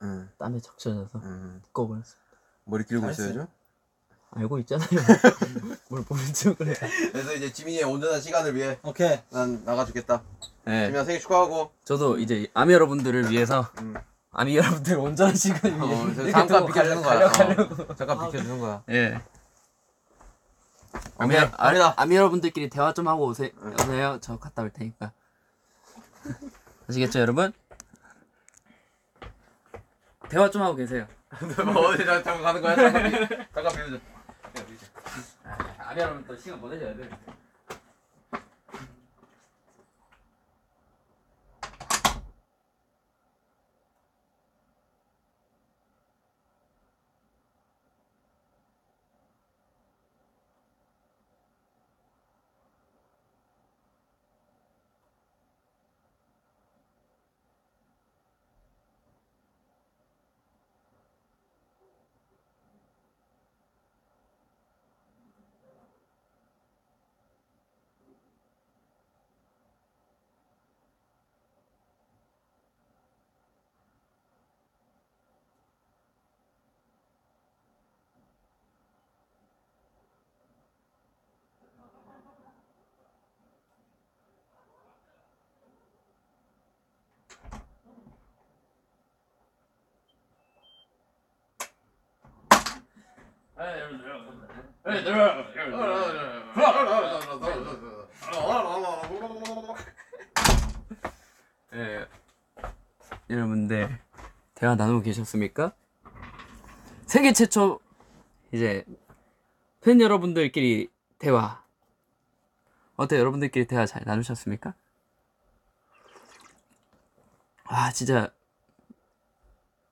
음, 0.02 0.30
땀에 0.38 0.60
적셔져서 0.60 1.20
음. 1.20 1.62
두꺼워버렸어. 1.68 2.16
머리 2.66 2.84
길고 2.86 3.04
잘했어요. 3.04 3.30
있어야죠. 3.30 3.48
알고 4.32 4.60
있잖아요. 4.60 4.90
뭘 5.90 6.04
보는 6.04 6.34
척을 6.34 6.68
해. 6.68 6.74
그래서 7.14 7.34
이제 7.36 7.54
지민이의 7.54 7.86
온전한 7.86 8.20
시간을 8.20 8.54
위해 8.56 8.78
오케이. 8.84 9.18
난 9.30 9.64
나가주겠다. 9.64 10.22
네. 10.66 10.88
지민아 10.88 11.06
생일 11.06 11.22
축하하고. 11.22 11.72
저도 11.86 12.18
이제 12.18 12.50
아미 12.54 12.74
여러분들을 12.74 13.30
위해서 13.32 13.72
음. 13.80 13.96
아미 14.38 14.58
여러분들 14.58 14.98
온전한 14.98 15.34
시간을 15.34 15.78
위해 15.80 16.02
어, 16.28 16.32
잠깐 16.32 16.48
또 16.48 16.66
비켜주는 16.66 17.02
가려- 17.02 17.30
거야. 17.32 17.54
어, 17.90 17.96
잠깐 17.96 18.26
비켜주는 18.26 18.60
거야. 18.60 18.84
예. 18.90 19.22
아미, 21.18 21.36
오케이, 21.36 21.46
아, 21.46 21.52
갑니다. 21.52 21.94
아미 21.98 22.16
여러분들끼리 22.18 22.70
대화 22.70 22.94
좀 22.94 23.08
하고 23.08 23.26
오세요. 23.28 23.50
오세요. 23.82 24.18
저 24.22 24.38
갔다 24.38 24.62
올 24.62 24.72
테니까. 24.72 25.14
아시겠죠, 26.90 27.20
여러분? 27.20 27.54
대화 30.30 30.50
좀 30.52 30.62
하고 30.64 30.76
계세요. 30.76 31.08
어디 31.32 32.06
잠깐 32.06 32.42
가는 32.42 32.62
거야? 32.62 32.76
잠깐 32.76 33.04
비, 33.04 33.12
잠깐 33.54 33.76
비우자. 33.76 34.00
아미 35.80 36.02
여러분 36.02 36.26
또 36.28 36.36
시간 36.36 36.60
보내셔야 36.60 36.94
돼. 36.96 37.10
예, 101.74 102.06
여러분들 103.30 104.00
대화 104.56 104.76
나누고 104.76 105.02
계셨습니까? 105.04 105.74
세계 107.06 107.32
최초 107.32 107.80
이제 108.52 108.84
팬 109.82 110.02
여러분들끼리 110.02 110.90
대화 111.18 111.64
어때 112.98 113.18
여러분들끼리 113.18 113.68
대화 113.68 113.86
잘 113.86 114.04
나누셨습니까? 114.06 114.74
아 117.66 117.92
진짜 117.92 118.32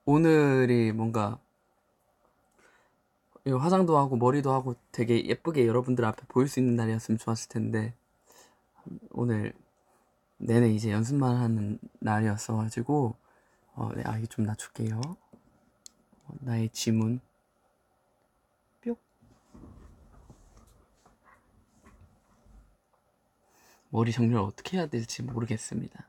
오늘이 0.06 0.92
뭔가 0.92 1.40
화장도 3.52 3.98
하고 3.98 4.16
머리도 4.16 4.52
하고 4.52 4.76
되게 4.92 5.26
예쁘게 5.26 5.68
여러분들 5.68 6.06
앞에 6.06 6.24
보일 6.30 6.48
수 6.48 6.60
있는 6.60 6.76
날이었으면 6.76 7.18
좋았을 7.18 7.50
텐데 7.50 7.94
오늘 9.12 9.54
내내 10.38 10.70
이제 10.70 10.92
연습만 10.92 11.36
하는 11.36 11.80
날이었어가지고 12.00 13.16
어, 13.76 13.90
네, 13.96 14.04
아 14.06 14.18
이거 14.18 14.28
좀 14.28 14.46
낮출게요. 14.46 15.02
어, 15.02 16.34
나의 16.42 16.70
지문 16.70 17.20
뿅 18.82 18.96
머리 23.90 24.12
정렬 24.12 24.40
어떻게 24.40 24.78
해야 24.78 24.88
될지 24.88 25.24
모르겠습니다. 25.24 26.08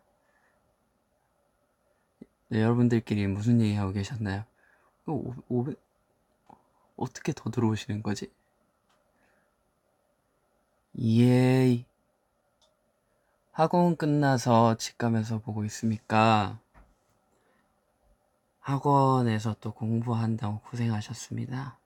네, 2.48 2.60
여러분들끼리 2.60 3.26
무슨 3.26 3.60
얘기 3.60 3.74
하고 3.74 3.92
계셨나요? 3.92 4.44
어, 5.06 5.12
오, 5.12 5.34
500 5.48 5.83
어떻게 6.96 7.32
더 7.32 7.50
들어오시는 7.50 8.02
거지? 8.02 8.30
예이. 10.98 11.84
학원 13.52 13.96
끝나서 13.96 14.76
집 14.76 14.98
가면서 14.98 15.38
보고 15.38 15.64
있습니까? 15.64 16.58
학원에서 18.60 19.56
또 19.60 19.72
공부한다고 19.72 20.60
고생하셨습니다. 20.60 21.78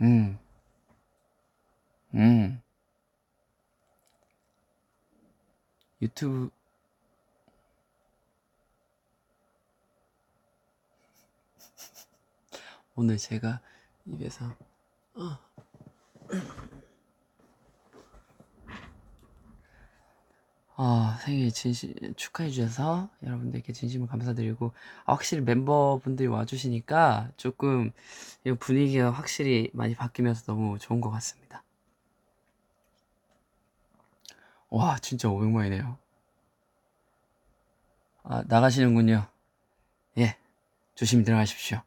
음. 0.00 0.38
음. 2.14 2.62
유튜브 6.00 6.50
오늘 12.94 13.18
제가 13.18 13.60
입에서 14.14 14.44
어. 15.14 15.38
어, 20.82 21.14
생일 21.20 21.52
진심 21.52 21.92
축하해 22.16 22.48
주셔서 22.48 23.10
여러분들께 23.22 23.70
진심으로 23.74 24.08
감사드리고 24.08 24.72
아, 25.04 25.12
확실히 25.12 25.42
멤버분들이 25.42 26.26
와주시니까 26.26 27.32
조금 27.36 27.92
이 28.46 28.52
분위기가 28.52 29.10
확실히 29.10 29.68
많이 29.74 29.94
바뀌면서 29.94 30.46
너무 30.46 30.78
좋은 30.78 31.02
것 31.02 31.10
같습니다. 31.10 31.62
와 34.70 34.98
진짜 35.00 35.28
500만이네요. 35.28 35.98
아 38.22 38.42
나가시는군요. 38.46 39.26
예 40.16 40.38
조심히 40.94 41.24
들어가십시오. 41.24 41.82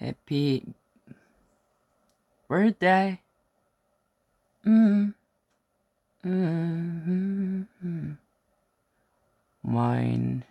해피 0.00 0.64
birthday. 2.48 3.18
음, 4.66 5.14
음, 6.24 7.66
mine. 9.64 10.42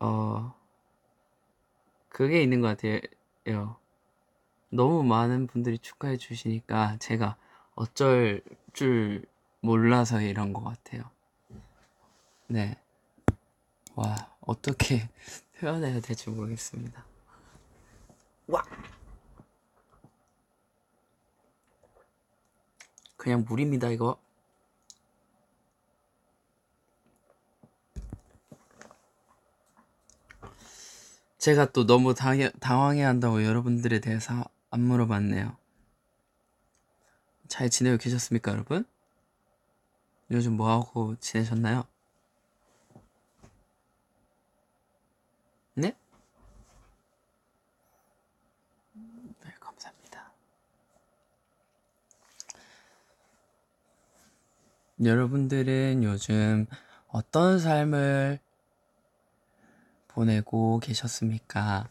어, 0.00 0.54
그게 2.08 2.42
있는 2.42 2.60
것 2.60 2.68
같아요. 2.68 3.76
너무 4.70 5.02
많은 5.02 5.46
분들이 5.46 5.78
축하해 5.78 6.16
주시니까 6.16 6.96
제가 6.98 7.36
어쩔 7.74 8.42
줄 8.72 9.24
몰라서 9.60 10.20
이런 10.20 10.52
것 10.52 10.62
같아요. 10.62 11.10
네. 12.46 12.76
와, 13.94 14.14
어떻게 14.40 15.08
표현해야 15.58 16.00
될지 16.00 16.30
모르겠습니다. 16.30 17.04
와! 18.46 18.62
그냥 23.16 23.44
물입니다, 23.46 23.88
이거. 23.88 24.18
제가 31.38 31.72
또 31.72 31.86
너무 31.86 32.14
당해, 32.14 32.50
당황해 32.60 33.02
한다고 33.02 33.44
여러분들에 33.44 34.00
대해서 34.00 34.44
안 34.70 34.80
물어봤네요. 34.80 35.56
잘 37.48 37.70
지내고 37.70 37.98
계셨습니까, 37.98 38.52
여러분? 38.52 38.84
요즘 40.30 40.56
뭐하고 40.56 41.16
지내셨나요? 41.16 41.84
네? 45.74 45.96
네, 48.92 49.54
감사합니다. 49.58 50.32
여러분들은 55.02 56.04
요즘 56.04 56.66
어떤 57.08 57.58
삶을 57.58 58.38
보내고 60.08 60.80
계셨습니까? 60.80 61.88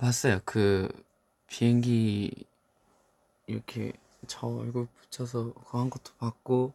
봤어요. 0.00 0.40
그 0.46 0.88
비행기 1.46 2.46
이렇게 3.46 3.92
저 4.26 4.46
얼굴 4.46 4.86
붙여서 4.86 5.52
그거 5.52 5.78
한 5.78 5.90
것도 5.90 6.14
봤고 6.14 6.72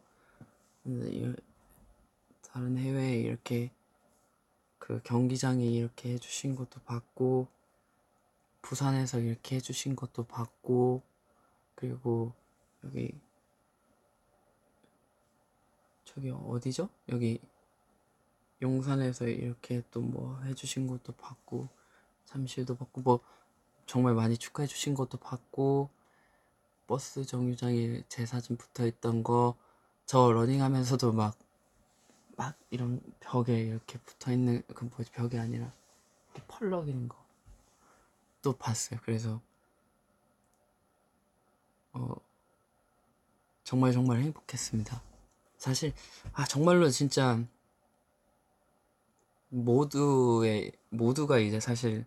다른 2.42 2.78
해외에 2.78 3.18
이렇게 3.18 3.72
그 4.78 5.00
경기장에 5.02 5.64
이렇게 5.64 6.10
해주신 6.10 6.54
것도 6.54 6.80
봤고 6.82 7.48
부산에서 8.62 9.18
이렇게 9.18 9.56
해주신 9.56 9.96
것도 9.96 10.22
봤고 10.26 11.02
그리고 11.74 12.32
여기 12.84 13.12
저기 16.04 16.30
어디죠? 16.30 16.88
여기 17.08 17.40
용산에서 18.62 19.26
이렇게 19.26 19.82
또 19.90 20.00
뭐 20.00 20.40
해주신 20.42 20.86
것도 20.86 21.12
봤고 21.14 21.68
잠실도 22.36 22.76
봤고 22.76 23.00
뭐 23.02 23.20
정말 23.86 24.14
많이 24.14 24.36
축하해 24.36 24.66
주신 24.66 24.94
것도 24.94 25.18
봤고 25.18 25.88
버스 26.86 27.24
정류장에 27.24 28.02
제 28.08 28.26
사진 28.26 28.56
붙어 28.56 28.86
있던 28.86 29.22
거 29.22 29.56
저 30.06 30.30
러닝하면서도 30.32 31.12
막 31.12 31.36
막 32.36 32.54
이런 32.70 33.00
벽에 33.20 33.58
이렇게 33.60 33.98
붙어 34.00 34.30
있는 34.32 34.62
그 34.74 34.84
뭐지 34.84 35.10
벽이 35.12 35.38
아니라 35.38 35.72
이렇게 36.34 36.42
펄럭이는 36.48 37.08
거 37.08 37.16
또 38.42 38.52
봤어요. 38.56 39.00
그래서 39.04 39.40
어 41.92 42.14
정말 43.64 43.92
정말 43.92 44.20
행복했습니다. 44.20 45.02
사실 45.58 45.92
아 46.32 46.44
정말로 46.44 46.88
진짜 46.90 47.42
모두의 49.48 50.72
모두가 50.90 51.38
이제 51.38 51.60
사실 51.60 52.04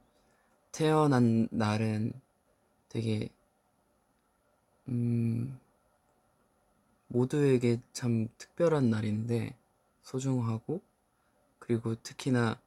태어난 0.71 1.47
날은 1.51 2.13
되게 2.89 3.29
음 4.87 5.59
모두에게 7.07 7.79
참 7.93 8.27
특별한 8.37 8.89
날인데 8.89 9.55
소중하고 10.03 10.81
그리고 11.59 11.95
특히나 12.01 12.59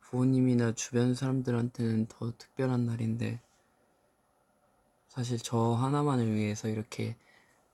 부모님이나 0.00 0.72
주변 0.74 1.14
사람들한테는 1.14 2.06
더 2.06 2.32
특별한 2.36 2.86
날인데 2.86 3.40
사실 5.08 5.38
저 5.38 5.72
하나만을 5.72 6.34
위해서 6.34 6.68
이렇게 6.68 7.16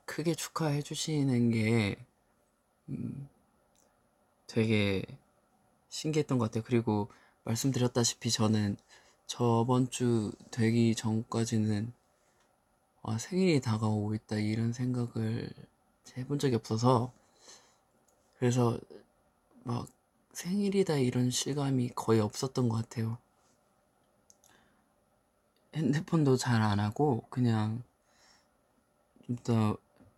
크게 0.04 0.34
축하해 0.34 0.82
주시는 0.82 1.50
게 1.50 1.96
음, 2.88 3.28
되게 4.46 5.04
신기했던 5.88 6.38
것 6.38 6.46
같아요. 6.46 6.64
그리고 6.66 7.08
말씀드렸다시피 7.44 8.30
저는 8.30 8.76
저번 9.28 9.88
주 9.90 10.32
되기 10.50 10.96
전까지는 10.96 11.92
아, 13.02 13.18
생일이 13.18 13.60
다가오고 13.60 14.14
있다 14.14 14.36
이런 14.38 14.72
생각을 14.72 15.50
해본 16.16 16.38
적이 16.40 16.56
없어서 16.56 17.12
그래서 18.38 18.78
막 19.64 19.88
생일이다 20.32 20.96
이런 20.98 21.30
실감이 21.30 21.90
거의 21.94 22.20
없었던 22.20 22.68
것 22.68 22.76
같아요. 22.76 23.18
핸드폰도 25.74 26.36
잘 26.36 26.60
안 26.62 26.78
하고 26.80 27.24
그냥 27.30 27.82
좀 29.26 29.36
더 29.44 29.76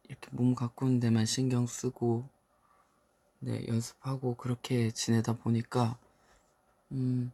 이렇게 0.08 0.28
몸 0.32 0.54
가꾸는 0.54 1.00
데만 1.00 1.26
신경 1.26 1.66
쓰고 1.66 2.24
네, 3.40 3.66
연습하고 3.66 4.34
그렇게 4.36 4.90
지내다 4.90 5.34
보니까 5.34 5.98
음, 6.92 7.32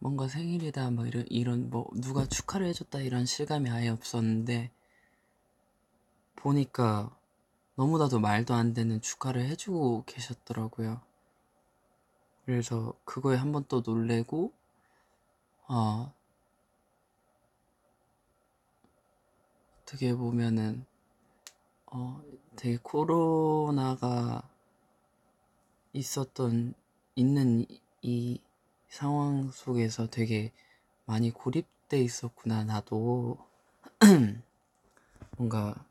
뭔가 0.00 0.26
생일이다 0.26 0.90
뭐 0.90 1.06
이런 1.06 1.24
이런 1.28 1.70
뭐 1.70 1.88
누가 1.94 2.26
축하를 2.26 2.66
해줬다 2.66 2.98
이런 3.00 3.24
실감이 3.24 3.70
아예 3.70 3.88
없었는데 3.88 4.72
보니까 6.34 7.16
너무나도 7.76 8.20
말도 8.20 8.54
안 8.54 8.74
되는 8.74 9.00
축하를 9.00 9.42
해주고 9.46 10.04
계셨더라고요. 10.06 11.00
그래서 12.44 12.92
그거에 13.06 13.36
한 13.38 13.50
번 13.52 13.64
또 13.66 13.80
놀래고 13.80 14.52
아 15.68 16.12
어떻게 19.82 20.14
보면은 20.14 20.86
어 21.92 22.22
되게 22.56 22.78
코로나가 22.82 24.42
있었던 25.92 26.74
있는 27.14 27.60
이, 27.70 27.80
이 28.02 28.40
상황 28.90 29.52
속에서 29.52 30.08
되게 30.08 30.52
많이 31.06 31.30
고립돼 31.30 32.00
있었구나 32.02 32.64
나도 32.64 33.38
뭔가 35.38 35.86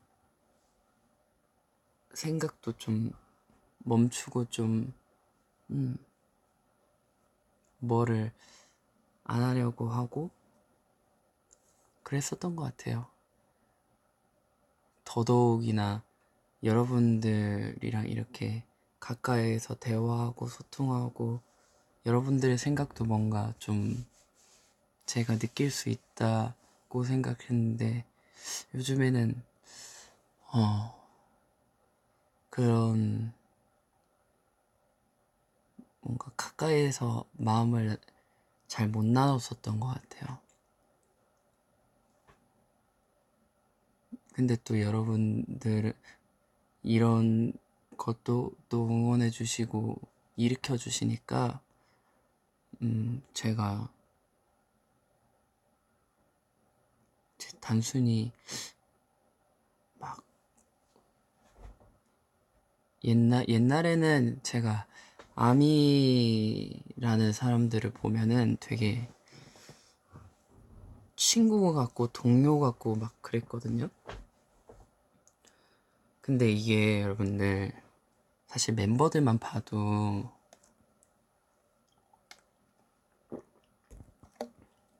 생각도 2.12 2.72
좀 2.76 3.10
멈추고 3.78 4.50
좀 4.50 4.92
음, 5.70 5.96
뭐를 7.78 8.32
안 9.24 9.42
하려고 9.42 9.88
하고 9.88 10.30
그랬었던 12.02 12.54
것 12.54 12.64
같아요. 12.64 13.06
더더욱이나 15.04 16.04
여러분들이랑 16.62 18.08
이렇게 18.08 18.64
가까이에서 19.00 19.74
대화하고 19.76 20.48
소통하고 20.48 21.40
여러분들의 22.06 22.58
생각도 22.58 23.04
뭔가 23.04 23.52
좀 23.58 24.04
제가 25.06 25.38
느낄 25.38 25.70
수 25.70 25.88
있다고 25.88 27.04
생각했는데 27.04 28.04
요즘에는 28.74 29.42
어 30.52 31.00
그런 32.48 33.32
뭔가 36.00 36.30
가까이에서 36.36 37.24
마음을 37.32 37.98
잘 38.68 38.88
못 38.88 39.04
나눴었던 39.04 39.80
것 39.80 39.88
같아요. 39.88 40.38
근데 44.32 44.56
또 44.64 44.80
여러분들 44.80 45.92
이런 46.82 47.52
것도 47.96 48.52
또 48.68 48.86
응원해 48.86 49.30
주시고 49.30 50.00
일으켜 50.36 50.76
주시니까 50.76 51.60
음 52.82 53.22
제가 53.34 53.88
단순히 57.60 58.32
막 59.98 60.22
옛날 63.04 63.46
옛날에는 63.48 64.40
제가 64.42 64.86
아미라는 65.34 67.32
사람들을 67.32 67.92
보면은 67.92 68.56
되게 68.60 69.08
친구 71.16 71.72
같고 71.74 72.08
동료 72.08 72.58
같고 72.58 72.96
막 72.96 73.14
그랬거든요. 73.22 73.88
근데 76.20 76.50
이게 76.50 77.02
여러분들 77.02 77.72
사실 78.46 78.74
멤버들만 78.74 79.38
봐도 79.38 80.30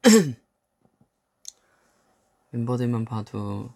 멤버들만 2.51 3.05
봐도 3.05 3.73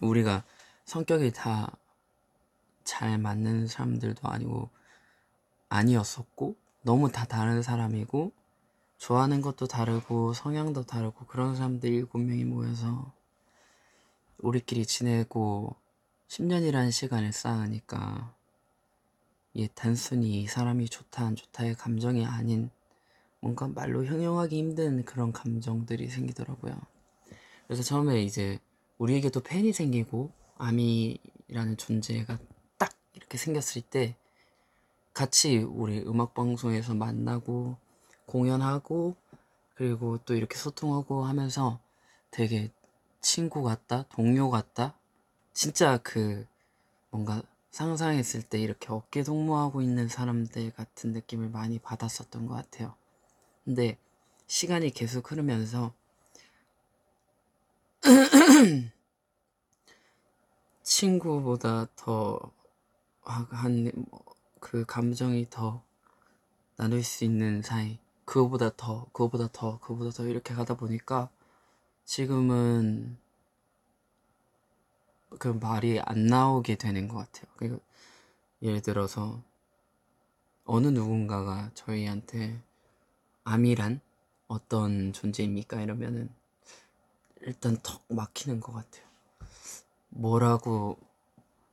우리가 0.00 0.44
성격이 0.84 1.32
다 1.32 1.82
잘 2.84 3.18
맞는 3.18 3.66
사람들도 3.66 4.28
아니고 4.28 4.68
아니었었고 5.68 6.56
너무 6.82 7.10
다 7.10 7.24
다른 7.24 7.62
사람이고 7.62 8.32
좋아하는 8.98 9.40
것도 9.40 9.66
다르고 9.66 10.32
성향도 10.32 10.84
다르고 10.84 11.26
그런 11.26 11.56
사람들 11.56 11.90
일곱 11.90 12.18
명이 12.18 12.44
모여서 12.44 13.12
우리끼리 14.38 14.86
지내고 14.86 15.74
10년이라는 16.28 16.90
시간을 16.90 17.32
쌓으니까 17.32 18.34
이게 19.54 19.68
단순히 19.74 20.42
이 20.42 20.46
사람이 20.46 20.88
좋다 20.88 21.24
안 21.24 21.36
좋다의 21.36 21.74
감정이 21.74 22.24
아닌 22.24 22.70
뭔가 23.40 23.68
말로 23.68 24.04
형용하기 24.04 24.56
힘든 24.56 25.04
그런 25.04 25.32
감정들이 25.32 26.08
생기더라고요. 26.08 26.74
그래서 27.66 27.82
처음에 27.82 28.22
이제 28.22 28.58
우리에게도 28.98 29.40
팬이 29.40 29.72
생기고 29.72 30.30
아미라는 30.58 31.76
존재가 31.76 32.38
딱 32.78 32.94
이렇게 33.14 33.36
생겼을 33.36 33.82
때 33.82 34.16
같이 35.12 35.58
우리 35.58 35.98
음악 36.00 36.34
방송에서 36.34 36.94
만나고 36.94 37.76
공연하고 38.26 39.16
그리고 39.74 40.18
또 40.24 40.34
이렇게 40.34 40.56
소통하고 40.56 41.24
하면서 41.24 41.80
되게 42.30 42.70
친구 43.20 43.62
같다, 43.62 44.04
동료 44.08 44.50
같다. 44.50 44.94
진짜 45.52 45.98
그 45.98 46.46
뭔가 47.10 47.42
상상했을 47.72 48.42
때 48.42 48.60
이렇게 48.60 48.88
어깨 48.92 49.24
동무하고 49.24 49.82
있는 49.82 50.08
사람들 50.08 50.72
같은 50.72 51.12
느낌을 51.12 51.48
많이 51.50 51.78
받았었던 51.80 52.46
것 52.46 52.54
같아요. 52.54 52.94
근데 53.64 53.98
시간이 54.46 54.90
계속 54.90 55.32
흐르면서 55.32 55.94
친구보다 60.82 61.86
더 61.96 62.52
한 63.24 63.92
그 64.60 64.84
감정이 64.86 65.48
더 65.50 65.82
나눌 66.76 67.02
수 67.02 67.24
있는 67.24 67.62
사이 67.62 67.98
그거보다 68.24 68.70
더 68.76 69.06
그거보다 69.12 69.48
더 69.52 69.78
그거보다 69.80 70.10
더 70.10 70.26
이렇게 70.26 70.54
가다 70.54 70.74
보니까 70.76 71.30
지금은 72.04 73.18
그 75.38 75.48
말이 75.48 76.00
안 76.00 76.26
나오게 76.26 76.76
되는 76.76 77.08
것 77.08 77.18
같아요. 77.18 77.50
그러니까 77.56 77.82
예를 78.62 78.80
들어서 78.80 79.42
어느 80.64 80.86
누군가가 80.88 81.70
저희한테 81.74 82.60
암이란 83.44 84.00
어떤 84.46 85.12
존재입니까? 85.12 85.80
이러면은 85.80 86.30
일단 87.40 87.76
턱 87.82 88.04
막히는 88.08 88.60
것 88.60 88.72
같아요. 88.72 89.04
뭐라고 90.10 90.98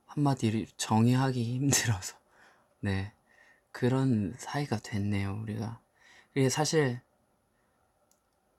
한마디를 0.06 0.66
정의하기 0.76 1.54
힘들어서 1.54 2.16
네 2.80 3.12
그런 3.70 4.34
사이가 4.38 4.78
됐네요 4.78 5.38
우리가. 5.42 5.80
이게 6.34 6.48
사실 6.48 7.00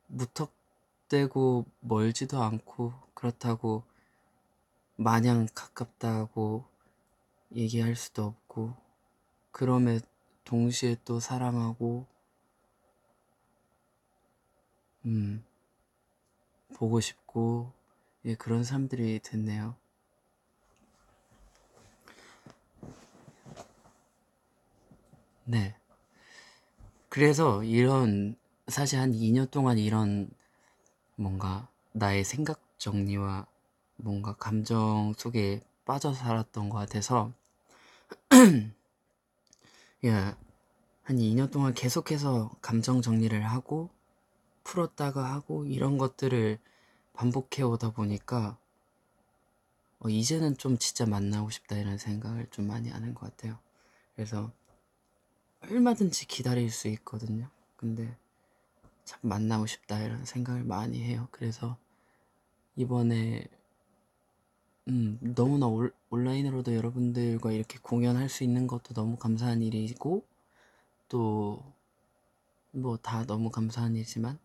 무턱대고 0.07 1.65
멀지도 1.79 2.41
않고 2.41 2.93
그렇다고 3.13 3.83
마냥 5.01 5.47
가깝다고 5.55 6.63
얘기할 7.55 7.95
수도 7.95 8.23
없고 8.23 8.75
그럼에 9.51 9.99
동시에 10.43 10.95
또 11.03 11.19
사랑하고 11.19 12.05
음 15.05 15.43
보고 16.75 16.99
싶고 16.99 17.73
예, 18.25 18.35
그런 18.35 18.63
사람들이 18.63 19.21
됐네요. 19.23 19.75
네. 25.45 25.75
그래서 27.09 27.63
이런 27.63 28.35
사실 28.67 28.99
한 28.99 29.13
2년 29.13 29.49
동안 29.49 29.79
이런 29.79 30.29
뭔가 31.15 31.67
나의 31.93 32.23
생각 32.23 32.61
정리와 32.77 33.47
뭔가 34.03 34.33
감정 34.35 35.13
속에 35.17 35.61
빠져 35.85 36.13
살았던 36.13 36.69
것 36.69 36.77
같아서 36.77 37.31
야, 40.05 40.37
한 41.03 41.17
2년 41.17 41.51
동안 41.51 41.73
계속해서 41.73 42.51
감정 42.61 43.01
정리를 43.01 43.41
하고 43.43 43.89
풀었다가 44.63 45.31
하고 45.33 45.65
이런 45.65 45.97
것들을 45.97 46.59
반복해 47.13 47.63
오다 47.63 47.91
보니까 47.91 48.57
어, 49.99 50.09
이제는 50.09 50.57
좀 50.57 50.77
진짜 50.77 51.05
만나고 51.05 51.49
싶다 51.49 51.77
이런 51.77 51.97
생각을 51.97 52.47
좀 52.49 52.67
많이 52.67 52.89
하는 52.89 53.13
것 53.13 53.29
같아요. 53.29 53.59
그래서 54.15 54.51
얼마든지 55.61 56.25
기다릴 56.25 56.71
수 56.71 56.87
있거든요. 56.87 57.49
근데 57.75 58.15
참 59.03 59.19
만나고 59.23 59.67
싶다 59.67 60.01
이런 60.01 60.25
생각을 60.25 60.63
많이 60.63 61.03
해요. 61.03 61.27
그래서 61.31 61.77
이번에 62.75 63.45
음, 64.89 65.19
너무나 65.35 65.65
올, 65.67 65.91
온라인으로도 66.11 66.75
여러분들과 66.75 67.51
이렇게 67.51 67.79
공연할 67.81 68.29
수 68.29 68.43
있는 68.43 68.67
것도 68.67 68.93
너무 68.93 69.17
감사한 69.17 69.61
일이고 69.63 70.23
또 71.09 71.63
뭐 72.73 72.97
다 72.97 73.25
너무 73.25 73.49
감사한 73.49 73.95
일이지만 73.95 74.39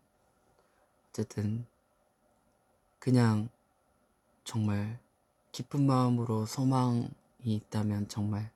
어쨌든 1.09 1.65
그냥 2.99 3.49
정말 4.43 4.99
기쁜 5.51 5.85
마음으로 5.87 6.45
소망이 6.45 7.09
있다면 7.43 8.07
정말 8.09 8.51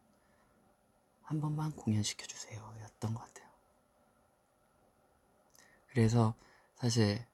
한 1.24 1.42
번만 1.42 1.72
공연시켜 1.72 2.28
주세요 2.28 2.62
였던 2.84 3.14
것 3.16 3.22
같아요. 3.22 3.50
그래서 5.90 6.36
사실 6.76 7.26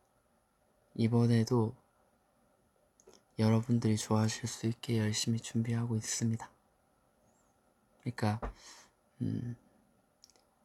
이번에도 0.95 1.73
여러분들이 3.39 3.97
좋아하실 3.97 4.47
수 4.47 4.65
있게 4.65 4.97
열심히 4.97 5.39
준비하고 5.39 5.95
있습니다. 5.95 6.49
그러니까 8.01 8.39
음, 9.21 9.55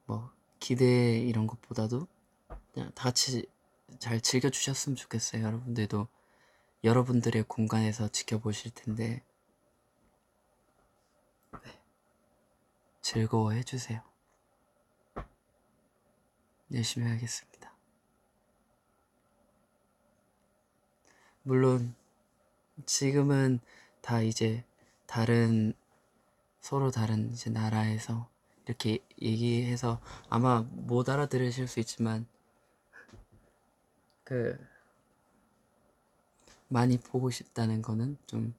뭐 0.06 0.30
기대 0.58 1.18
이런 1.18 1.46
것보다도 1.46 2.06
그냥 2.72 2.90
다 2.94 3.04
같이 3.04 3.44
잘 3.98 4.20
즐겨 4.20 4.48
주셨으면 4.48 4.96
좋겠어요. 4.96 5.42
여러분들도 5.42 6.08
여러분들의 6.84 7.44
공간에서 7.44 8.08
지켜보실 8.08 8.72
텐데 8.74 9.22
네. 11.52 11.80
즐거워해 13.02 13.62
주세요. 13.62 14.02
열심히 16.72 17.06
하겠습니다. 17.08 17.72
물론 21.42 21.94
지금은 22.86 23.60
다 24.00 24.20
이제 24.22 24.64
다른 25.06 25.74
서로 26.60 26.90
다른 26.90 27.30
이제 27.32 27.50
나라에서 27.50 28.28
이렇게 28.66 28.98
얘기해서 29.20 30.00
아마 30.28 30.64
못 30.70 31.08
알아들으실 31.08 31.68
수 31.68 31.80
있지만 31.80 32.26
그 34.24 34.58
많이 36.68 36.98
보고 36.98 37.30
싶다는 37.30 37.82
거는 37.82 38.16
좀 38.26 38.54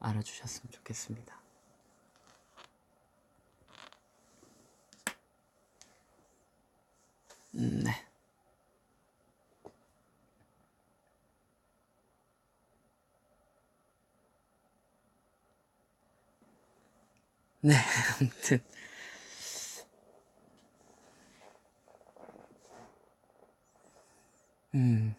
알아주셨으면 0.00 0.70
좋겠습니다. 0.70 1.40
음, 7.54 7.80
네. 7.84 8.05
네, 17.66 17.74
아무튼 18.20 18.60
음. 24.74 25.16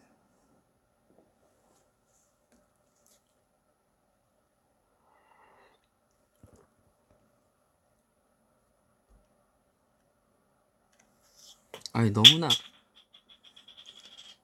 아니 11.91 12.11
너무나 12.11 12.47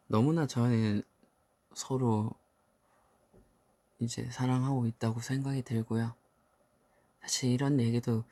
너무나 0.07 0.45
저는 0.45 1.03
서로 1.73 2.31
이제 3.99 4.29
사랑하고 4.29 4.87
있다고 4.87 5.21
생각이 5.21 5.61
들고요. 5.61 6.15
사실 7.23 7.51
이런 7.51 7.79
얘기도 7.79 8.25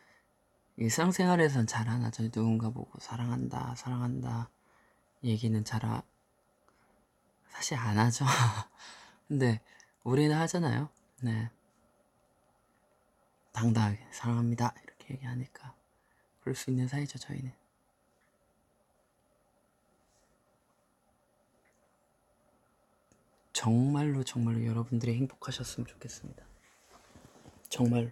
일상생활에선 0.78 1.68
잘 1.68 1.88
안 1.90 2.04
하죠. 2.06 2.30
누군가 2.30 2.70
보고 2.70 3.00
사랑한다, 3.00 3.76
사랑한다 3.76 4.50
얘기는 5.24 5.64
잘 5.64 5.86
아, 5.86 6.04
사실 7.50 7.78
안 7.78 7.98
하죠. 8.00 8.26
근데 9.28 9.62
우리는 10.04 10.36
하잖아요. 10.38 10.90
네. 11.22 11.50
당당하게 13.54 14.00
사랑합니다 14.12 14.74
이렇게 14.84 15.14
얘기하니까 15.14 15.76
그럴 16.42 16.56
수 16.56 16.70
있는 16.70 16.88
사이죠 16.88 17.20
저희는. 17.20 17.54
정말로 23.54 24.24
정말로 24.24 24.66
여러분들이 24.66 25.14
행복하셨으면 25.16 25.88
좋겠습니다. 25.88 26.44
정말로. 27.70 28.10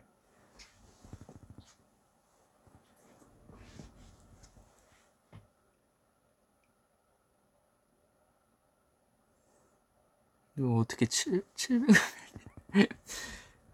이거 10.59 10.75
어떻게 10.75 11.05
7, 11.05 11.41
700원 11.55 11.95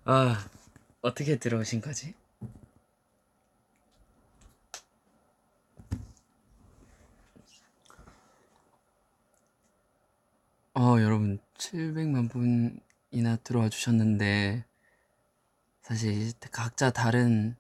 아 0.06 0.50
어떻게 1.02 1.38
들어오신 1.38 1.82
거지? 1.82 2.14
어 10.76 11.02
여러분 11.02 11.40
700만 11.58 12.30
분이나 12.30 13.38
들어와 13.38 13.68
주셨는데 13.70 14.64
사실 15.82 16.34
각자 16.52 16.92
다른 16.92 17.56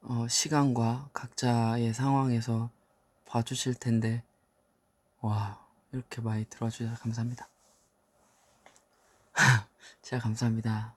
어, 0.00 0.26
시간과 0.26 1.10
각자의 1.12 1.94
상황에서 1.94 2.68
봐주실 3.26 3.74
텐데 3.74 4.24
와 5.20 5.64
이렇게 5.92 6.20
많이 6.20 6.44
들어와 6.46 6.68
주셔서 6.68 7.00
감사합니다. 7.00 7.48
진짜 10.02 10.18
감사합니다. 10.22 10.94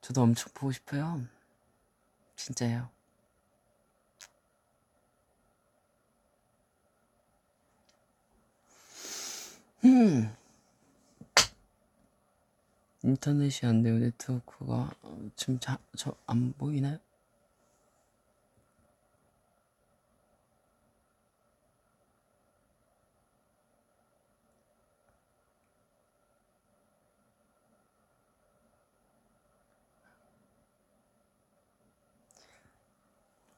저도 0.00 0.22
엄청 0.22 0.52
보고 0.54 0.70
싶어요. 0.70 1.26
진짜요. 2.36 2.95
음. 9.86 10.34
인터넷이 13.04 13.68
안 13.70 13.82
되고 13.82 13.98
네트워크가 13.98 14.90
어, 15.02 15.30
지금 15.36 15.60
저 15.60 16.16
안 16.26 16.52
보이나요? 16.58 16.98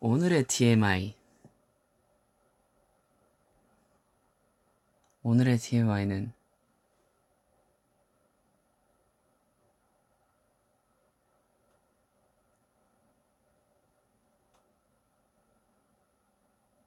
오늘의 0.00 0.44
TMI 0.44 1.14
오늘의 5.28 5.58
TMI는 5.58 6.32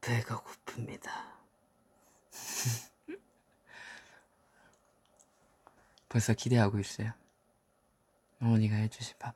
배가 0.01 0.41
고픕니다. 0.41 1.11
벌써 6.09 6.33
기대하고 6.33 6.79
있어요. 6.79 7.13
어머니가 8.41 8.75
해주신 8.75 9.19
밥. 9.19 9.35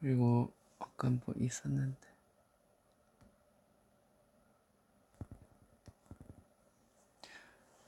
그리고 0.00 0.52
아까 0.80 1.08
뭐 1.08 1.36
있었는데. 1.38 2.09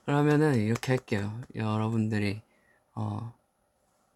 그러면은 0.05 0.55
이렇게 0.55 0.93
할게요. 0.93 1.41
여러분들이 1.55 2.41
어 2.95 3.33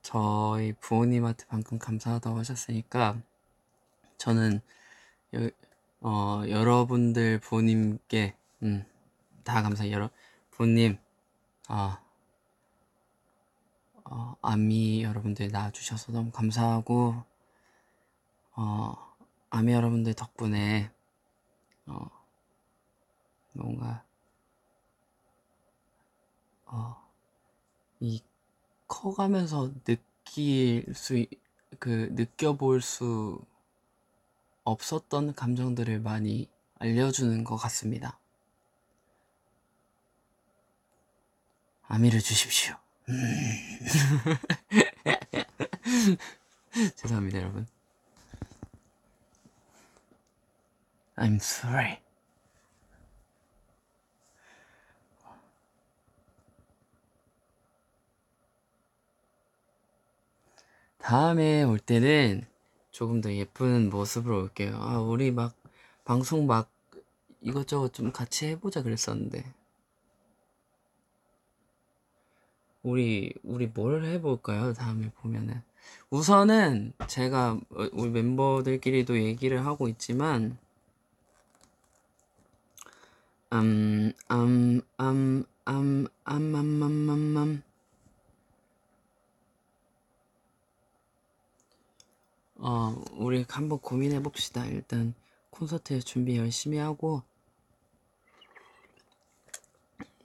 저희 0.01 0.73
부모님한테 0.73 1.45
방금 1.49 1.79
감사하다고 1.79 2.37
하셨으니까 2.39 3.17
저는 4.17 4.61
여, 5.35 5.49
어 6.01 6.43
여러분들 6.47 7.39
부모님께 7.39 8.35
음 8.63 8.85
다 9.47 9.61
감사 9.61 9.89
여러 9.89 10.09
부모님 10.51 10.97
아 11.69 12.01
어, 14.03 14.35
아미 14.41 15.03
여러분들 15.03 15.47
낳아주셔서 15.53 16.11
너무 16.11 16.31
감사하고 16.31 17.23
어 18.57 19.15
아미 19.49 19.71
여러분들 19.71 20.15
덕분에 20.15 20.91
어 21.85 22.09
뭔가 23.53 24.03
어, 26.67 26.95
이 27.99 28.21
커가면서 28.87 29.71
느낄 29.83 30.85
수, 30.95 31.17
있- 31.17 31.29
그, 31.79 32.09
느껴볼 32.13 32.81
수 32.81 33.39
없었던 34.63 35.33
감정들을 35.33 35.99
많이 36.01 36.47
알려주는 36.79 37.43
것 37.43 37.55
같습니다. 37.55 38.19
아미를 41.87 42.19
주십시오. 42.21 42.75
죄송합니다, 46.95 47.39
여러분. 47.39 47.65
I'm 51.17 51.37
sorry. 51.41 51.97
다음에 61.07 61.63
올 61.63 61.79
때는 61.79 62.45
조금 62.91 63.21
더 63.21 63.31
예쁜 63.31 63.89
모습으로 63.89 64.41
올게요. 64.41 64.75
아, 64.75 64.99
우리 64.99 65.31
막 65.31 65.55
방송 66.03 66.47
막 66.47 66.69
이것저것 67.39 67.93
좀 67.93 68.11
같이 68.11 68.47
해보자 68.47 68.83
그랬었는데. 68.83 69.45
우리, 72.83 73.33
우리 73.41 73.67
뭘 73.67 74.03
해볼까요? 74.03 74.73
다음에 74.73 75.09
보면은. 75.21 75.61
우선은 76.09 76.91
제가 77.07 77.57
어, 77.69 77.89
우리 77.93 78.09
멤버들끼리도 78.09 79.17
얘기를 79.17 79.65
하고 79.65 79.87
있지만, 79.87 80.57
음, 83.53 84.11
음, 84.29 84.81
음, 84.99 85.01
음, 85.01 85.45
음, 85.69 86.07
음, 86.27 86.45
음, 86.51 86.81
음, 86.81 87.37
음. 87.37 87.66
어, 92.59 92.95
우리 93.13 93.45
한번 93.47 93.79
고민해 93.79 94.23
봅시다. 94.23 94.65
일단 94.65 95.13
콘서트 95.51 95.99
준비 95.99 96.37
열심히 96.37 96.77
하고 96.77 97.21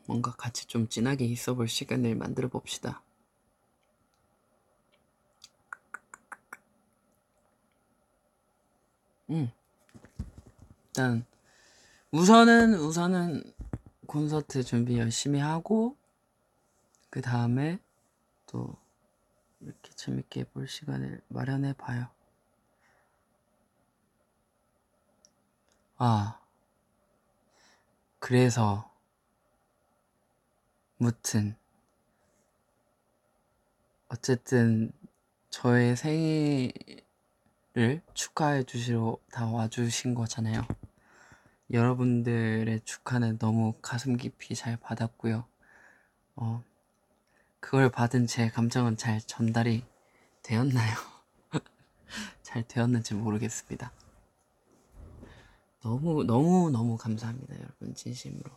뭔가 0.07 0.33
같이 0.33 0.67
좀 0.67 0.89
진하게 0.89 1.25
있어 1.27 1.55
볼 1.55 1.69
시간을 1.69 2.15
만들어 2.15 2.49
봅시다. 2.49 3.03
음. 9.31 9.51
일단 10.89 11.25
우선은 12.11 12.75
우선은 12.75 13.43
콘서트 14.07 14.63
준비 14.63 14.99
열심히 14.99 15.39
하고 15.39 15.97
그 17.11 17.21
다음에 17.21 17.79
또 18.47 18.77
이렇게 19.61 19.91
재밌게 19.95 20.45
볼 20.45 20.67
시간을 20.67 21.21
마련해 21.29 21.75
봐요. 21.75 22.09
아, 26.05 26.37
그래서, 28.19 28.91
무튼, 30.97 31.55
어쨌든, 34.09 34.91
저의 35.49 35.95
생일을 35.95 36.73
축하해 38.15 38.65
주시러 38.65 39.17
다 39.31 39.47
와주신 39.47 40.15
거잖아요. 40.15 40.67
여러분들의 41.71 42.81
축하는 42.81 43.39
너무 43.39 43.75
가슴 43.81 44.17
깊이 44.17 44.57
잘 44.57 44.77
받았고요. 44.77 45.47
어, 46.35 46.65
그걸 47.61 47.93
받은 47.93 48.27
제 48.27 48.49
감정은 48.49 48.97
잘 48.97 49.21
전달이 49.21 49.85
되었나요? 50.43 50.97
잘 52.43 52.67
되었는지 52.67 53.15
모르겠습니다. 53.15 53.93
너무, 55.83 56.25
너무, 56.25 56.71
너무 56.71 56.97
감사합니다, 56.97 57.55
여러분. 57.57 57.95
진심으로. 57.95 58.51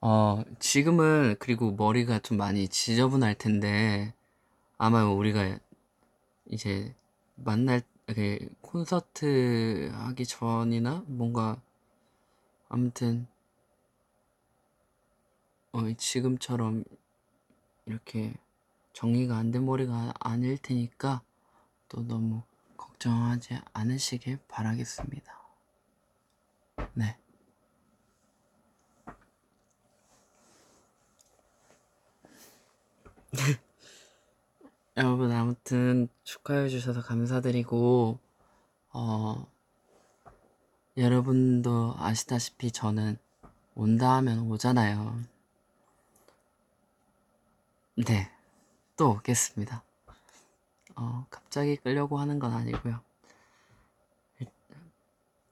어, 0.00 0.42
지금은 0.58 1.36
그리고 1.38 1.72
머리가 1.72 2.18
좀 2.18 2.36
많이 2.36 2.68
지저분할 2.68 3.36
텐데 3.36 4.12
아마 4.78 5.04
우리가 5.04 5.58
이제 6.46 6.94
만날 7.36 7.82
그 8.06 8.38
콘서트 8.60 9.90
하기 9.92 10.26
전이나 10.26 11.04
뭔가 11.06 11.60
아무튼 12.68 13.26
어, 15.72 15.92
지금처럼 15.96 16.84
이렇게 17.86 18.34
정리가 18.92 19.36
안 19.36 19.50
된 19.52 19.64
머리가 19.66 20.14
아닐 20.20 20.58
테니까 20.58 21.22
또 21.88 22.02
너무 22.06 22.42
걱정하지 22.76 23.58
않으시길 23.72 24.38
바라겠습니다. 24.48 25.32
네. 26.94 27.16
여러분 34.96 35.32
아무튼 35.32 36.08
축하해 36.22 36.68
주셔서 36.68 37.02
감사드리고 37.02 38.16
어 38.92 39.46
여러분도 40.96 41.96
아시다시피 41.98 42.70
저는 42.70 43.18
온다 43.74 44.14
하면 44.16 44.48
오잖아요. 44.50 45.20
네. 48.06 48.30
또 48.96 49.10
오겠습니다. 49.10 49.82
어 50.94 51.26
갑자기 51.28 51.74
끌려고 51.74 52.18
하는 52.18 52.38
건 52.38 52.52
아니고요. 52.52 53.00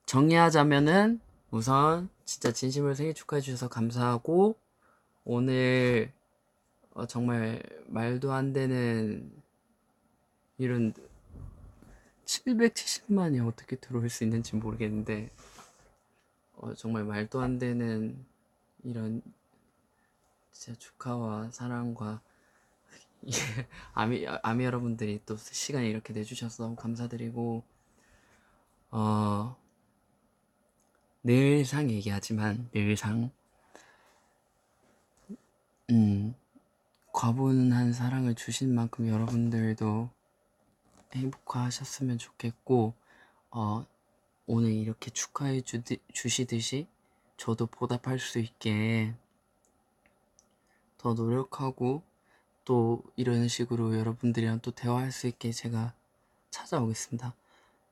정리하자면은 0.06 1.20
우선 1.50 2.10
진짜 2.24 2.52
진심으로 2.52 2.94
생일 2.94 3.14
축하해 3.14 3.40
주셔서 3.40 3.68
감사하고 3.68 4.56
오늘 5.24 6.12
어, 6.94 7.06
정말 7.06 7.62
말도 7.86 8.32
안 8.32 8.52
되는 8.52 9.32
이런 10.58 10.92
770만이 12.24 13.46
어떻게 13.46 13.76
들어올 13.76 14.08
수 14.08 14.24
있는지 14.24 14.56
모르겠는데 14.56 15.30
어, 16.54 16.74
정말 16.74 17.04
말도 17.04 17.40
안 17.40 17.58
되는 17.58 18.24
이런 18.84 19.22
진짜 20.52 20.78
축하와 20.78 21.50
사랑과 21.50 22.20
아미 23.94 24.26
아미 24.42 24.64
여러분들이 24.64 25.20
또 25.24 25.36
시간을 25.36 25.88
이렇게 25.88 26.12
내주셔서 26.12 26.64
너무 26.64 26.76
감사드리고 26.76 27.64
어 28.90 29.56
늘상 31.22 31.90
얘기하지만 31.90 32.68
늘상 32.72 33.30
음 35.90 36.34
과분한 37.12 37.92
사랑을 37.92 38.34
주신 38.34 38.74
만큼 38.74 39.08
여러분들도 39.08 40.08
행복하셨으면 41.14 42.18
좋겠고 42.18 42.94
어 43.50 43.86
오늘 44.46 44.72
이렇게 44.72 45.10
축하해 45.10 45.60
주, 45.60 45.82
주시듯이 46.12 46.86
저도 47.36 47.66
보답할 47.66 48.18
수 48.18 48.38
있게 48.38 49.14
더 50.98 51.14
노력하고 51.14 52.02
또 52.64 53.02
이런 53.16 53.48
식으로 53.48 53.98
여러분들이랑 53.98 54.60
또 54.60 54.70
대화할 54.70 55.12
수 55.12 55.26
있게 55.26 55.52
제가 55.52 55.92
찾아오겠습니다. 56.50 57.34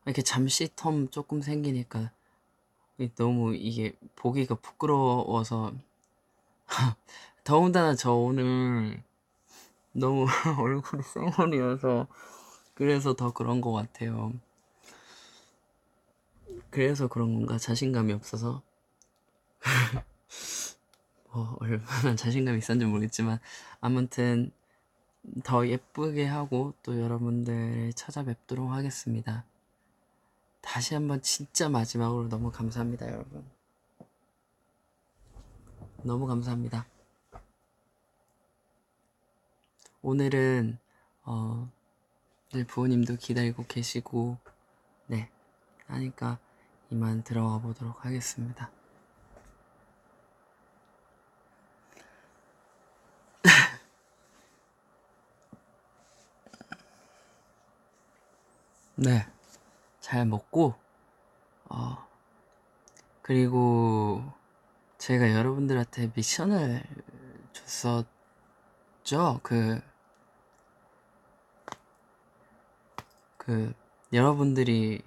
이렇게 0.07 0.23
잠시 0.23 0.69
텀 0.69 1.11
조금 1.11 1.43
생기니까 1.43 2.11
너무 3.17 3.55
이게 3.55 3.95
보기가 4.17 4.55
부끄러워서 4.57 5.73
더군다나 7.45 7.95
저 7.95 8.13
오늘 8.13 9.03
너무 9.93 10.27
얼굴이 10.59 11.03
쌩얼이어서 11.03 12.07
그래서 12.75 13.15
더 13.15 13.33
그런 13.33 13.61
것 13.61 13.73
같아요. 13.73 14.33
그래서 16.71 17.09
그런 17.09 17.35
건가 17.35 17.59
자신감이 17.59 18.13
없어서 18.13 18.63
뭐 21.33 21.57
얼마나 21.61 22.15
자신감이 22.15 22.59
있었는지 22.59 22.87
모르겠지만 22.87 23.39
아무튼 23.81 24.53
더 25.45 25.67
예쁘게 25.67 26.27
하고 26.27 26.75
또 26.83 26.99
여러분들을 27.01 27.93
찾아뵙도록 27.93 28.71
하겠습니다. 28.71 29.45
다시 30.61 30.95
한번 30.95 31.23
진짜 31.23 31.69
마지막으로 31.69 32.29
너무 32.29 32.51
감사합니다, 32.51 33.07
여러분. 33.09 33.45
너무 36.03 36.27
감사합니다. 36.27 36.87
오늘은 40.03 40.79
어, 41.25 41.71
늘 42.53 42.65
부모님도 42.65 43.17
기다리고 43.17 43.65
계시고 43.67 44.39
네 45.07 45.31
하니까 45.87 46.39
이만 46.91 47.23
들어가 47.23 47.59
보도록 47.59 48.05
하겠습니다. 48.05 48.71
네, 58.97 59.27
잘 60.01 60.27
먹고, 60.27 60.75
어, 61.69 62.09
그리고 63.23 64.25
제가 64.99 65.33
여러분들한테 65.33 66.11
미션을 66.15 66.83
줬었죠? 67.53 69.41
그, 69.43 69.81
그, 73.51 73.75
여러분들이 74.13 75.03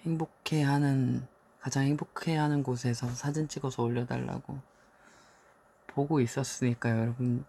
행복해하는, 0.00 1.24
가장 1.60 1.84
행복해하는 1.84 2.64
곳에서 2.64 3.06
사진 3.10 3.46
찍어서 3.46 3.84
올려달라고 3.84 4.58
보고 5.86 6.20
있었으니까 6.20 6.90
여러분 6.90 7.44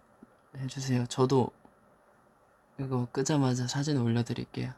해주세요. 0.55 1.07
저도 1.07 1.49
이거 2.77 3.07
끄자마자 3.11 3.65
사진 3.65 3.97
올려드릴게요. 3.97 4.75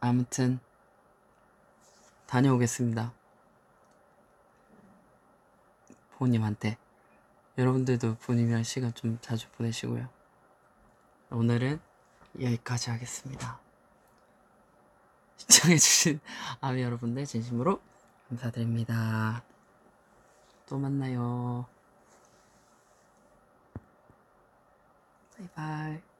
아무튼 0.00 0.58
다녀오겠습니다. 2.26 3.10
부모님한테 6.10 6.76
여러분들도 7.56 8.16
부모님이랑 8.16 8.64
시간 8.64 8.92
좀 8.92 9.16
자주 9.22 9.48
보내시고요. 9.52 10.13
오늘은 11.34 11.80
여기까지 12.40 12.90
하겠습니다. 12.90 13.58
시청해주신 15.36 16.20
아미 16.60 16.82
여러분들 16.82 17.26
진심으로 17.26 17.80
감사드립니다. 18.28 19.42
또 20.66 20.78
만나요. 20.78 21.66
바이바이. 25.36 26.13